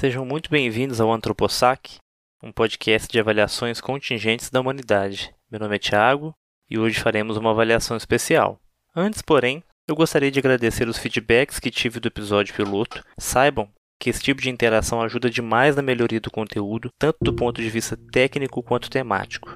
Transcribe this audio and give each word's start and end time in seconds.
Sejam 0.00 0.24
muito 0.24 0.48
bem-vindos 0.48 0.98
ao 0.98 1.12
Antropossac, 1.12 1.98
um 2.42 2.50
podcast 2.50 3.06
de 3.06 3.20
avaliações 3.20 3.82
contingentes 3.82 4.48
da 4.48 4.58
humanidade. 4.58 5.30
Meu 5.50 5.60
nome 5.60 5.76
é 5.76 5.78
Tiago 5.78 6.32
e 6.70 6.78
hoje 6.78 6.98
faremos 6.98 7.36
uma 7.36 7.50
avaliação 7.50 7.98
especial. 7.98 8.58
Antes, 8.96 9.20
porém, 9.20 9.62
eu 9.86 9.94
gostaria 9.94 10.30
de 10.30 10.38
agradecer 10.38 10.88
os 10.88 10.96
feedbacks 10.96 11.60
que 11.60 11.70
tive 11.70 12.00
do 12.00 12.08
episódio 12.08 12.54
piloto. 12.54 13.04
Saibam 13.18 13.68
que 14.00 14.08
esse 14.08 14.22
tipo 14.22 14.40
de 14.40 14.48
interação 14.48 15.02
ajuda 15.02 15.28
demais 15.28 15.76
na 15.76 15.82
melhoria 15.82 16.18
do 16.18 16.30
conteúdo, 16.30 16.88
tanto 16.98 17.18
do 17.20 17.36
ponto 17.36 17.60
de 17.60 17.68
vista 17.68 17.94
técnico 18.10 18.62
quanto 18.62 18.88
temático. 18.88 19.54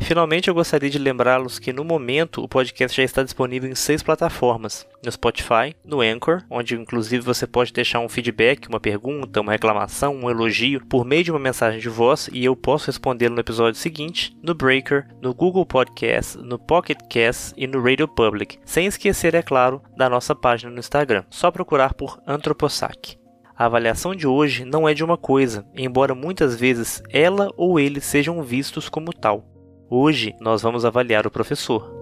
Finalmente, 0.00 0.48
eu 0.48 0.54
gostaria 0.54 0.90
de 0.90 0.98
lembrá-los 0.98 1.58
que 1.58 1.72
no 1.72 1.84
momento 1.84 2.42
o 2.42 2.48
podcast 2.48 2.96
já 2.96 3.02
está 3.02 3.22
disponível 3.22 3.70
em 3.70 3.74
seis 3.74 4.02
plataformas: 4.02 4.86
no 5.02 5.10
Spotify, 5.10 5.74
no 5.84 6.00
Anchor, 6.00 6.42
onde 6.50 6.74
inclusive 6.74 7.24
você 7.24 7.46
pode 7.46 7.72
deixar 7.72 8.00
um 8.00 8.08
feedback, 8.08 8.68
uma 8.68 8.80
pergunta, 8.80 9.40
uma 9.40 9.52
reclamação, 9.52 10.14
um 10.14 10.30
elogio 10.30 10.84
por 10.86 11.04
meio 11.04 11.24
de 11.24 11.30
uma 11.30 11.40
mensagem 11.40 11.80
de 11.80 11.88
voz 11.88 12.28
e 12.32 12.44
eu 12.44 12.54
posso 12.54 12.86
respondê-lo 12.86 13.34
no 13.34 13.40
episódio 13.40 13.80
seguinte, 13.80 14.36
no 14.42 14.54
Breaker, 14.54 15.06
no 15.22 15.32
Google 15.32 15.64
Podcast, 15.64 16.36
no 16.38 16.58
Pocket 16.58 16.98
Cast 17.08 17.54
e 17.56 17.66
no 17.66 17.82
Radio 17.82 18.08
Public, 18.08 18.58
sem 18.64 18.86
esquecer, 18.86 19.34
é 19.34 19.42
claro, 19.42 19.80
da 19.96 20.08
nossa 20.10 20.34
página 20.34 20.70
no 20.70 20.80
Instagram. 20.80 21.24
Só 21.30 21.50
procurar 21.50 21.94
por 21.94 22.20
Antropossac. 22.26 23.16
A 23.56 23.66
avaliação 23.66 24.14
de 24.14 24.26
hoje 24.26 24.64
não 24.64 24.88
é 24.88 24.92
de 24.92 25.04
uma 25.04 25.16
coisa, 25.16 25.64
embora 25.76 26.14
muitas 26.14 26.58
vezes 26.58 27.00
ela 27.08 27.50
ou 27.56 27.78
ele 27.78 28.00
sejam 28.00 28.42
vistos 28.42 28.88
como 28.88 29.12
tal. 29.12 29.53
Hoje 29.90 30.34
nós 30.40 30.62
vamos 30.62 30.84
avaliar 30.84 31.26
o 31.26 31.30
professor. 31.30 31.92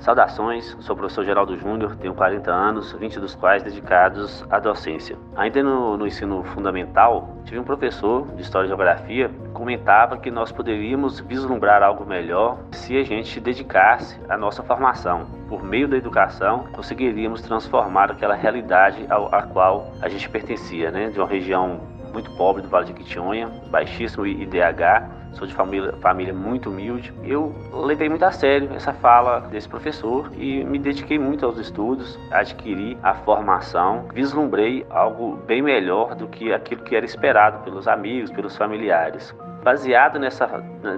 Saudações, 0.00 0.76
sou 0.80 0.96
o 0.96 0.98
professor 0.98 1.24
Geraldo 1.24 1.56
Júnior, 1.56 1.94
tenho 1.94 2.12
40 2.14 2.50
anos, 2.50 2.92
20 2.92 3.20
dos 3.20 3.36
quais 3.36 3.62
dedicados 3.62 4.44
à 4.50 4.58
docência. 4.58 5.16
Ainda 5.36 5.62
no, 5.62 5.96
no, 5.96 6.04
ensino 6.04 6.42
fundamental, 6.42 7.36
tive 7.44 7.60
um 7.60 7.64
professor 7.64 8.26
de 8.34 8.42
História 8.42 8.66
e 8.66 8.68
Geografia 8.68 9.28
que 9.28 9.48
comentava 9.50 10.18
que 10.18 10.30
nós 10.30 10.50
poderíamos 10.50 11.20
vislumbrar 11.20 11.82
algo 11.84 12.04
melhor 12.04 12.58
se 12.72 12.96
a 12.96 13.04
gente 13.04 13.38
dedicasse 13.38 14.18
à 14.28 14.36
nossa 14.36 14.64
formação. 14.64 15.26
Por 15.48 15.62
meio 15.62 15.86
da 15.86 15.96
educação, 15.96 16.64
conseguiríamos 16.72 17.42
transformar 17.42 18.10
aquela 18.10 18.34
realidade 18.34 19.06
à 19.08 19.42
qual 19.42 19.92
a 20.02 20.08
gente 20.08 20.28
pertencia, 20.28 20.90
né? 20.90 21.10
de 21.10 21.20
uma 21.20 21.28
região 21.28 21.99
muito 22.12 22.30
pobre 22.32 22.62
do 22.62 22.68
Vale 22.68 22.86
de 22.86 22.92
Quitionha, 22.92 23.48
baixíssimo 23.70 24.26
IDH, 24.26 25.19
sou 25.32 25.46
de 25.46 25.54
família, 25.54 25.92
família 26.00 26.34
muito 26.34 26.70
humilde. 26.70 27.12
Eu 27.24 27.54
levei 27.72 28.08
muito 28.08 28.24
a 28.24 28.32
sério 28.32 28.70
essa 28.74 28.92
fala 28.92 29.40
desse 29.40 29.68
professor 29.68 30.30
e 30.36 30.64
me 30.64 30.78
dediquei 30.78 31.18
muito 31.18 31.44
aos 31.44 31.58
estudos, 31.58 32.18
adquiri 32.30 32.96
a 33.02 33.14
formação, 33.14 34.06
vislumbrei 34.12 34.86
algo 34.90 35.36
bem 35.46 35.62
melhor 35.62 36.14
do 36.14 36.28
que 36.28 36.52
aquilo 36.52 36.82
que 36.82 36.96
era 36.96 37.04
esperado 37.04 37.64
pelos 37.64 37.86
amigos, 37.88 38.30
pelos 38.30 38.56
familiares 38.56 39.34
baseado 39.62 40.18
nessa, 40.18 40.46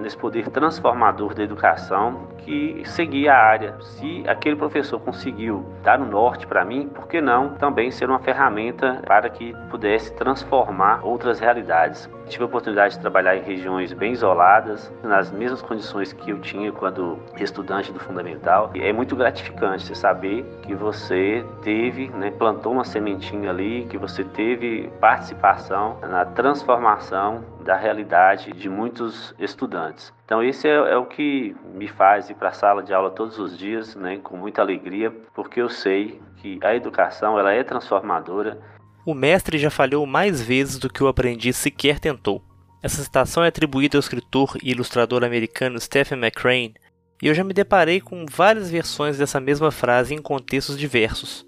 nesse 0.01 0.17
poder 0.17 0.49
transformador 0.49 1.33
da 1.33 1.43
educação 1.43 2.27
que 2.37 2.81
seguia 2.85 3.33
a 3.33 3.37
área. 3.37 3.75
Se 3.81 4.23
aquele 4.27 4.55
professor 4.55 4.99
conseguiu 4.99 5.65
dar 5.81 5.99
o 5.99 6.05
norte 6.05 6.47
para 6.47 6.63
mim, 6.65 6.87
por 6.87 7.07
que 7.07 7.21
não 7.21 7.49
também 7.55 7.91
ser 7.91 8.09
uma 8.09 8.19
ferramenta 8.19 9.01
para 9.05 9.29
que 9.29 9.53
pudesse 9.69 10.13
transformar 10.15 11.01
outras 11.03 11.39
realidades? 11.39 12.09
Tive 12.33 12.45
a 12.45 12.47
oportunidade 12.47 12.95
de 12.95 12.99
trabalhar 12.99 13.35
em 13.37 13.43
regiões 13.43 13.93
bem 13.93 14.11
isoladas, 14.11 14.91
nas 15.03 15.31
mesmas 15.31 15.61
condições 15.61 16.13
que 16.13 16.31
eu 16.31 16.41
tinha 16.41 16.71
quando 16.71 17.19
estudante 17.37 17.93
do 17.93 17.99
fundamental. 17.99 18.71
E 18.73 18.81
é 18.81 18.91
muito 18.91 19.15
gratificante 19.15 19.85
você 19.85 19.93
saber 19.93 20.43
que 20.63 20.73
você 20.73 21.45
teve, 21.61 22.09
né, 22.09 22.31
plantou 22.31 22.73
uma 22.73 22.85
sementinha 22.85 23.51
ali, 23.51 23.85
que 23.85 23.99
você 23.99 24.23
teve 24.23 24.89
participação 24.99 25.99
na 26.01 26.25
transformação 26.25 27.45
da 27.63 27.75
realidade 27.75 28.51
de 28.51 28.67
muitos 28.67 29.35
estudantes. 29.37 30.11
Então 30.25 30.41
esse 30.41 30.67
é, 30.67 30.73
é 30.73 30.97
o 30.97 31.05
que 31.05 31.55
me 31.75 31.87
faz 31.87 32.31
ir 32.31 32.33
para 32.33 32.49
a 32.49 32.53
sala 32.53 32.81
de 32.81 32.95
aula 32.95 33.11
todos 33.11 33.37
os 33.37 33.55
dias, 33.55 33.95
né, 33.95 34.17
com 34.23 34.35
muita 34.35 34.59
alegria, 34.59 35.13
porque 35.35 35.61
eu 35.61 35.69
sei 35.69 36.19
que 36.37 36.59
a 36.63 36.75
educação 36.75 37.37
ela 37.37 37.53
é 37.53 37.63
transformadora. 37.63 38.57
O 39.05 39.13
mestre 39.13 39.57
já 39.57 39.69
falhou 39.69 40.05
mais 40.05 40.41
vezes 40.41 40.77
do 40.77 40.89
que 40.89 41.03
o 41.03 41.07
aprendiz 41.07 41.57
sequer 41.57 41.99
tentou. 41.99 42.41
Essa 42.81 43.03
citação 43.03 43.43
é 43.43 43.49
atribuída 43.49 43.97
ao 43.97 43.99
escritor 43.99 44.57
e 44.63 44.71
ilustrador 44.71 45.23
americano 45.23 45.79
Stephen 45.79 46.17
McCrane, 46.17 46.73
e 47.21 47.27
eu 47.27 47.33
já 47.33 47.43
me 47.43 47.53
deparei 47.53 47.99
com 47.99 48.25
várias 48.25 48.69
versões 48.69 49.17
dessa 49.17 49.39
mesma 49.39 49.71
frase 49.71 50.13
em 50.13 50.21
contextos 50.21 50.77
diversos. 50.77 51.45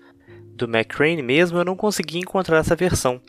Do 0.56 0.66
McCrane 0.66 1.22
mesmo 1.22 1.58
eu 1.58 1.66
não 1.66 1.76
consegui 1.76 2.20
encontrar 2.20 2.60
essa 2.60 2.76
versão, 2.76 3.22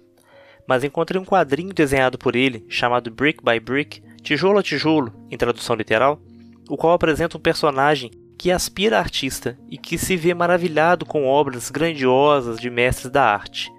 mas 0.66 0.82
encontrei 0.82 1.20
um 1.20 1.24
quadrinho 1.24 1.72
desenhado 1.72 2.18
por 2.18 2.34
ele, 2.34 2.64
chamado 2.68 3.10
Brick 3.10 3.44
by 3.44 3.60
Brick, 3.60 4.02
Tijolo 4.22 4.58
a 4.58 4.62
Tijolo, 4.62 5.12
em 5.30 5.36
tradução 5.36 5.76
literal, 5.76 6.20
o 6.68 6.76
qual 6.76 6.94
apresenta 6.94 7.36
um 7.36 7.40
personagem 7.40 8.10
que 8.36 8.50
aspira 8.50 8.96
a 8.96 9.00
artista 9.00 9.56
e 9.70 9.78
que 9.78 9.96
se 9.96 10.16
vê 10.16 10.34
maravilhado 10.34 11.06
com 11.06 11.26
obras 11.26 11.70
grandiosas 11.70 12.58
de 12.58 12.68
mestres 12.68 13.10
da 13.10 13.24
arte. 13.24 13.70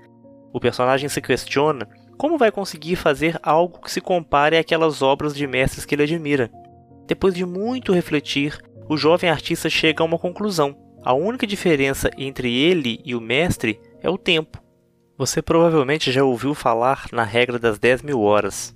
O 0.58 0.60
personagem 0.60 1.08
se 1.08 1.22
questiona 1.22 1.88
como 2.18 2.36
vai 2.36 2.52
conseguir 2.52 2.96
fazer 2.96 3.40
algo 3.44 3.80
que 3.80 3.92
se 3.92 4.02
compare 4.02 4.58
àquelas 4.58 5.04
obras 5.04 5.36
de 5.36 5.46
mestres 5.46 5.86
que 5.86 5.94
ele 5.94 6.02
admira. 6.02 6.50
Depois 7.06 7.36
de 7.36 7.46
muito 7.46 7.94
refletir, 7.94 8.58
o 8.90 8.98
jovem 8.98 9.30
artista 9.30 9.70
chega 9.70 10.02
a 10.02 10.06
uma 10.06 10.18
conclusão. 10.18 10.76
A 11.04 11.14
única 11.14 11.46
diferença 11.46 12.10
entre 12.18 12.52
ele 12.52 13.00
e 13.06 13.14
o 13.14 13.22
mestre 13.22 13.80
é 14.02 14.10
o 14.10 14.18
tempo. 14.18 14.60
Você 15.16 15.44
provavelmente 15.44 16.12
já 16.12 16.24
ouviu 16.24 16.56
falar 16.56 17.06
na 17.12 17.24
regra 17.24 17.60
das 17.60 17.78
10 17.78 18.02
mil 18.02 18.20
horas. 18.22 18.76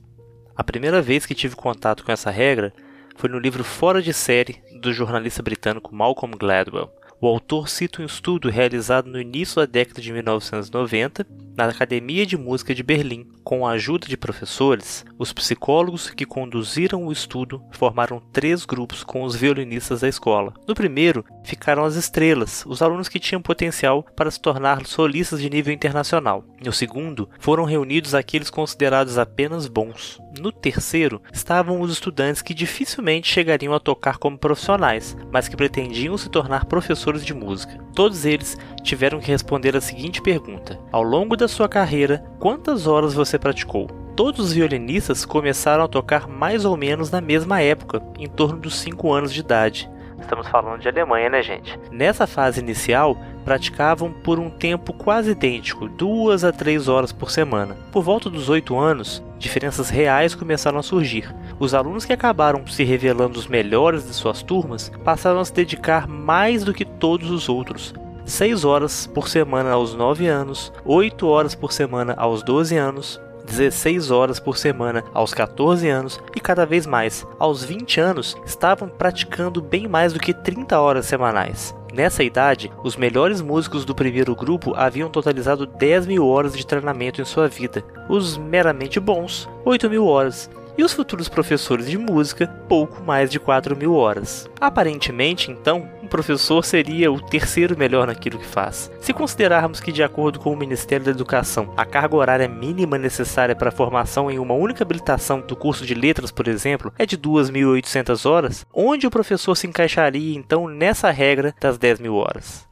A 0.55 0.63
primeira 0.63 1.01
vez 1.01 1.25
que 1.25 1.33
tive 1.33 1.55
contato 1.55 2.05
com 2.05 2.11
essa 2.11 2.29
regra 2.29 2.71
foi 3.15 3.27
no 3.27 3.39
livro 3.39 3.63
Fora 3.63 4.03
de 4.03 4.13
Série 4.13 4.61
do 4.79 4.93
jornalista 4.93 5.41
britânico 5.41 5.95
Malcolm 5.95 6.37
Gladwell. 6.37 6.93
O 7.23 7.27
autor 7.27 7.69
cita 7.69 8.01
um 8.01 8.05
estudo 8.05 8.49
realizado 8.49 9.07
no 9.07 9.21
início 9.21 9.57
da 9.57 9.67
década 9.67 10.01
de 10.01 10.11
1990 10.11 11.23
na 11.55 11.65
Academia 11.65 12.25
de 12.25 12.35
Música 12.35 12.73
de 12.73 12.81
Berlim. 12.81 13.27
Com 13.43 13.67
a 13.67 13.71
ajuda 13.71 14.07
de 14.07 14.17
professores, 14.17 15.05
os 15.19 15.33
psicólogos 15.33 16.09
que 16.09 16.25
conduziram 16.25 17.05
o 17.05 17.11
estudo 17.11 17.61
formaram 17.71 18.21
três 18.31 18.65
grupos 18.65 19.03
com 19.03 19.23
os 19.23 19.35
violinistas 19.35 20.01
da 20.01 20.07
escola. 20.07 20.53
No 20.67 20.73
primeiro, 20.73 21.23
ficaram 21.43 21.83
as 21.83 21.95
estrelas, 21.95 22.63
os 22.65 22.81
alunos 22.81 23.09
que 23.09 23.19
tinham 23.19 23.41
potencial 23.41 24.03
para 24.15 24.31
se 24.31 24.39
tornar 24.39 24.85
solistas 24.85 25.41
de 25.41 25.49
nível 25.49 25.73
internacional. 25.73 26.43
No 26.63 26.71
segundo, 26.71 27.29
foram 27.39 27.65
reunidos 27.65 28.15
aqueles 28.15 28.49
considerados 28.49 29.17
apenas 29.17 29.67
bons. 29.67 30.19
No 30.39 30.51
terceiro, 30.51 31.21
estavam 31.33 31.81
os 31.81 31.91
estudantes 31.91 32.41
que 32.41 32.53
dificilmente 32.53 33.31
chegariam 33.31 33.73
a 33.73 33.79
tocar 33.79 34.17
como 34.17 34.37
profissionais, 34.37 35.17
mas 35.31 35.47
que 35.47 35.57
pretendiam 35.57 36.17
se 36.17 36.29
tornar 36.29 36.65
professores 36.65 37.10
de 37.19 37.33
música. 37.33 37.77
Todos 37.93 38.25
eles 38.25 38.57
tiveram 38.83 39.19
que 39.19 39.31
responder 39.31 39.75
a 39.75 39.81
seguinte 39.81 40.21
pergunta: 40.21 40.79
Ao 40.91 41.03
longo 41.03 41.35
da 41.35 41.47
sua 41.47 41.67
carreira, 41.67 42.23
quantas 42.39 42.87
horas 42.87 43.13
você 43.13 43.37
praticou? 43.37 43.87
Todos 44.15 44.47
os 44.47 44.53
violinistas 44.53 45.25
começaram 45.25 45.83
a 45.83 45.87
tocar 45.87 46.27
mais 46.27 46.63
ou 46.65 46.77
menos 46.77 47.09
na 47.09 47.21
mesma 47.21 47.61
época, 47.61 48.01
em 48.19 48.27
torno 48.27 48.59
dos 48.59 48.75
5 48.75 49.11
anos 49.11 49.33
de 49.33 49.39
idade. 49.39 49.89
Estamos 50.19 50.47
falando 50.47 50.79
de 50.79 50.87
Alemanha, 50.87 51.29
né, 51.29 51.41
gente? 51.41 51.77
Nessa 51.91 52.27
fase 52.27 52.59
inicial, 52.59 53.17
praticavam 53.43 54.11
por 54.11 54.39
um 54.39 54.49
tempo 54.49 54.93
quase 54.93 55.31
idêntico, 55.31 55.89
duas 55.89 56.43
a 56.43 56.51
três 56.51 56.87
horas 56.87 57.11
por 57.11 57.31
semana. 57.31 57.75
Por 57.91 58.03
volta 58.03 58.29
dos 58.29 58.47
oito 58.47 58.77
anos, 58.77 59.23
diferenças 59.41 59.89
reais 59.89 60.33
começaram 60.33 60.79
a 60.79 60.83
surgir. 60.83 61.33
Os 61.59 61.73
alunos 61.73 62.05
que 62.05 62.13
acabaram 62.13 62.65
se 62.67 62.83
revelando 62.83 63.37
os 63.37 63.47
melhores 63.47 64.05
de 64.05 64.13
suas 64.13 64.41
turmas 64.41 64.91
passaram 65.03 65.39
a 65.39 65.45
se 65.45 65.53
dedicar 65.53 66.07
mais 66.07 66.63
do 66.63 66.73
que 66.73 66.85
todos 66.85 67.29
os 67.29 67.49
outros, 67.49 67.93
6 68.25 68.63
horas 68.63 69.07
por 69.07 69.27
semana 69.27 69.71
aos 69.71 69.93
9 69.93 70.27
anos, 70.27 70.71
8 70.85 71.27
horas 71.27 71.55
por 71.55 71.73
semana 71.73 72.13
aos 72.15 72.43
12 72.43 72.77
anos, 72.77 73.19
16 73.45 74.11
horas 74.11 74.39
por 74.39 74.57
semana 74.57 75.03
aos 75.13 75.33
14 75.33 75.89
anos 75.89 76.19
e 76.35 76.39
cada 76.39 76.65
vez 76.65 76.85
mais, 76.85 77.25
aos 77.39 77.63
20 77.63 77.99
anos, 77.99 78.37
estavam 78.45 78.87
praticando 78.87 79.61
bem 79.61 79.87
mais 79.87 80.13
do 80.13 80.19
que 80.19 80.33
30 80.33 80.79
horas 80.79 81.05
semanais. 81.05 81.75
Nessa 81.93 82.23
idade, 82.23 82.71
os 82.83 82.95
melhores 82.95 83.41
músicos 83.41 83.83
do 83.83 83.93
primeiro 83.93 84.33
grupo 84.33 84.73
haviam 84.75 85.09
totalizado 85.09 85.65
10 85.65 86.07
mil 86.07 86.25
horas 86.25 86.55
de 86.55 86.65
treinamento 86.65 87.21
em 87.21 87.25
sua 87.25 87.49
vida, 87.49 87.83
os 88.07 88.37
meramente 88.37 88.97
bons, 88.99 89.49
8 89.65 89.89
mil 89.89 90.05
horas, 90.05 90.49
e 90.77 90.83
os 90.83 90.93
futuros 90.93 91.29
professores 91.29 91.89
de 91.89 91.97
música, 91.97 92.47
pouco 92.67 93.03
mais 93.03 93.29
de 93.29 93.39
4 93.39 93.75
mil 93.75 93.95
horas. 93.95 94.49
Aparentemente, 94.59 95.51
então, 95.51 95.87
um 96.01 96.07
professor 96.07 96.63
seria 96.63 97.11
o 97.11 97.21
terceiro 97.21 97.77
melhor 97.77 98.07
naquilo 98.07 98.39
que 98.39 98.45
faz. 98.45 98.91
Se 98.99 99.13
considerarmos 99.13 99.79
que, 99.79 99.91
de 99.91 100.03
acordo 100.03 100.39
com 100.39 100.51
o 100.51 100.57
Ministério 100.57 101.05
da 101.05 101.11
Educação, 101.11 101.73
a 101.75 101.85
carga 101.85 102.15
horária 102.15 102.47
mínima 102.47 102.97
necessária 102.97 103.55
para 103.55 103.69
a 103.69 103.71
formação 103.71 104.29
em 104.29 104.39
uma 104.39 104.53
única 104.53 104.83
habilitação 104.83 105.41
do 105.41 105.55
curso 105.55 105.85
de 105.85 105.93
letras, 105.93 106.31
por 106.31 106.47
exemplo, 106.47 106.93
é 106.97 107.05
de 107.05 107.17
2.800 107.17 108.29
horas, 108.29 108.65
onde 108.73 109.07
o 109.07 109.11
professor 109.11 109.55
se 109.55 109.67
encaixaria 109.67 110.37
então 110.37 110.67
nessa 110.67 111.11
regra 111.11 111.53
das 111.59 111.77
10 111.77 111.99
mil 111.99 112.15
horas? 112.15 112.69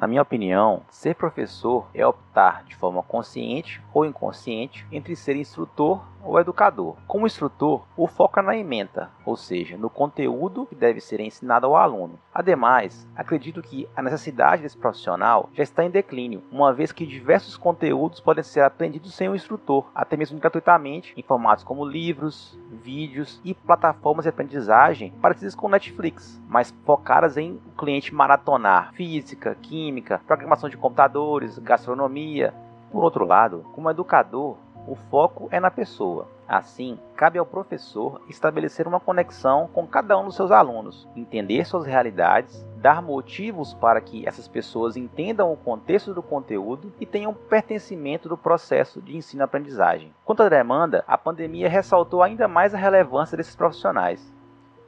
Na 0.00 0.06
minha 0.06 0.22
opinião, 0.22 0.82
ser 0.88 1.14
professor 1.14 1.86
é 1.92 2.06
optar 2.06 2.64
de 2.64 2.74
forma 2.74 3.02
consciente 3.02 3.82
ou 3.92 4.06
inconsciente 4.06 4.86
entre 4.90 5.14
ser 5.14 5.36
instrutor 5.36 6.02
ou 6.22 6.38
educador. 6.38 6.96
Como 7.06 7.26
instrutor, 7.26 7.86
o 7.96 8.06
foco 8.06 8.40
é 8.40 8.42
na 8.42 8.56
ementa, 8.56 9.10
ou 9.24 9.36
seja, 9.36 9.76
no 9.76 9.90
conteúdo 9.90 10.66
que 10.66 10.74
deve 10.74 11.00
ser 11.00 11.20
ensinado 11.20 11.66
ao 11.66 11.76
aluno. 11.76 12.18
Ademais, 12.32 13.08
acredito 13.16 13.62
que 13.62 13.88
a 13.96 14.02
necessidade 14.02 14.62
desse 14.62 14.76
profissional 14.76 15.48
já 15.52 15.62
está 15.62 15.84
em 15.84 15.90
declínio, 15.90 16.42
uma 16.50 16.72
vez 16.72 16.92
que 16.92 17.06
diversos 17.06 17.56
conteúdos 17.56 18.20
podem 18.20 18.44
ser 18.44 18.60
aprendidos 18.60 19.14
sem 19.14 19.28
o 19.28 19.34
instrutor, 19.34 19.86
até 19.94 20.16
mesmo 20.16 20.38
gratuitamente, 20.38 21.12
em 21.16 21.22
formatos 21.22 21.64
como 21.64 21.84
livros, 21.84 22.58
vídeos 22.82 23.40
e 23.44 23.54
plataformas 23.54 24.24
de 24.24 24.28
aprendizagem 24.28 25.12
parecidas 25.20 25.54
com 25.54 25.68
Netflix, 25.68 26.40
mas 26.48 26.74
focadas 26.84 27.36
em 27.36 27.60
o 27.66 27.78
cliente 27.78 28.14
maratonar 28.14 28.92
física, 28.94 29.54
química, 29.54 30.20
programação 30.26 30.68
de 30.68 30.76
computadores, 30.76 31.58
gastronomia. 31.58 32.54
Por 32.90 33.04
outro 33.04 33.24
lado, 33.24 33.64
como 33.72 33.88
educador, 33.88 34.56
o 34.90 34.96
foco 35.08 35.48
é 35.52 35.60
na 35.60 35.70
pessoa. 35.70 36.26
Assim, 36.48 36.98
cabe 37.14 37.38
ao 37.38 37.46
professor 37.46 38.20
estabelecer 38.28 38.88
uma 38.88 38.98
conexão 38.98 39.70
com 39.72 39.86
cada 39.86 40.18
um 40.18 40.24
dos 40.24 40.34
seus 40.34 40.50
alunos, 40.50 41.06
entender 41.14 41.64
suas 41.64 41.86
realidades, 41.86 42.66
dar 42.78 43.00
motivos 43.00 43.72
para 43.72 44.00
que 44.00 44.26
essas 44.26 44.48
pessoas 44.48 44.96
entendam 44.96 45.52
o 45.52 45.56
contexto 45.56 46.12
do 46.12 46.24
conteúdo 46.24 46.92
e 46.98 47.06
tenham 47.06 47.32
pertencimento 47.32 48.28
do 48.28 48.36
processo 48.36 49.00
de 49.00 49.16
ensino-aprendizagem. 49.16 50.12
Quanto 50.24 50.42
à 50.42 50.48
demanda, 50.48 51.04
a 51.06 51.16
pandemia 51.16 51.68
ressaltou 51.68 52.20
ainda 52.20 52.48
mais 52.48 52.74
a 52.74 52.78
relevância 52.78 53.36
desses 53.36 53.54
profissionais. 53.54 54.20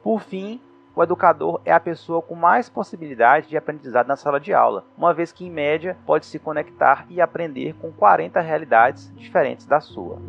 Por 0.03 0.19
fim, 0.19 0.59
o 0.95 1.03
educador 1.03 1.61
é 1.65 1.71
a 1.71 1.79
pessoa 1.79 2.21
com 2.21 2.35
mais 2.35 2.69
possibilidade 2.69 3.49
de 3.49 3.57
aprendizado 3.57 4.07
na 4.07 4.15
sala 4.15 4.39
de 4.39 4.53
aula, 4.53 4.85
uma 4.97 5.13
vez 5.13 5.31
que, 5.31 5.45
em 5.45 5.51
média, 5.51 5.97
pode 6.05 6.25
se 6.25 6.39
conectar 6.39 7.05
e 7.09 7.19
aprender 7.19 7.73
com 7.75 7.91
40 7.91 8.39
realidades 8.41 9.11
diferentes 9.15 9.65
da 9.65 9.79
sua. 9.79 10.21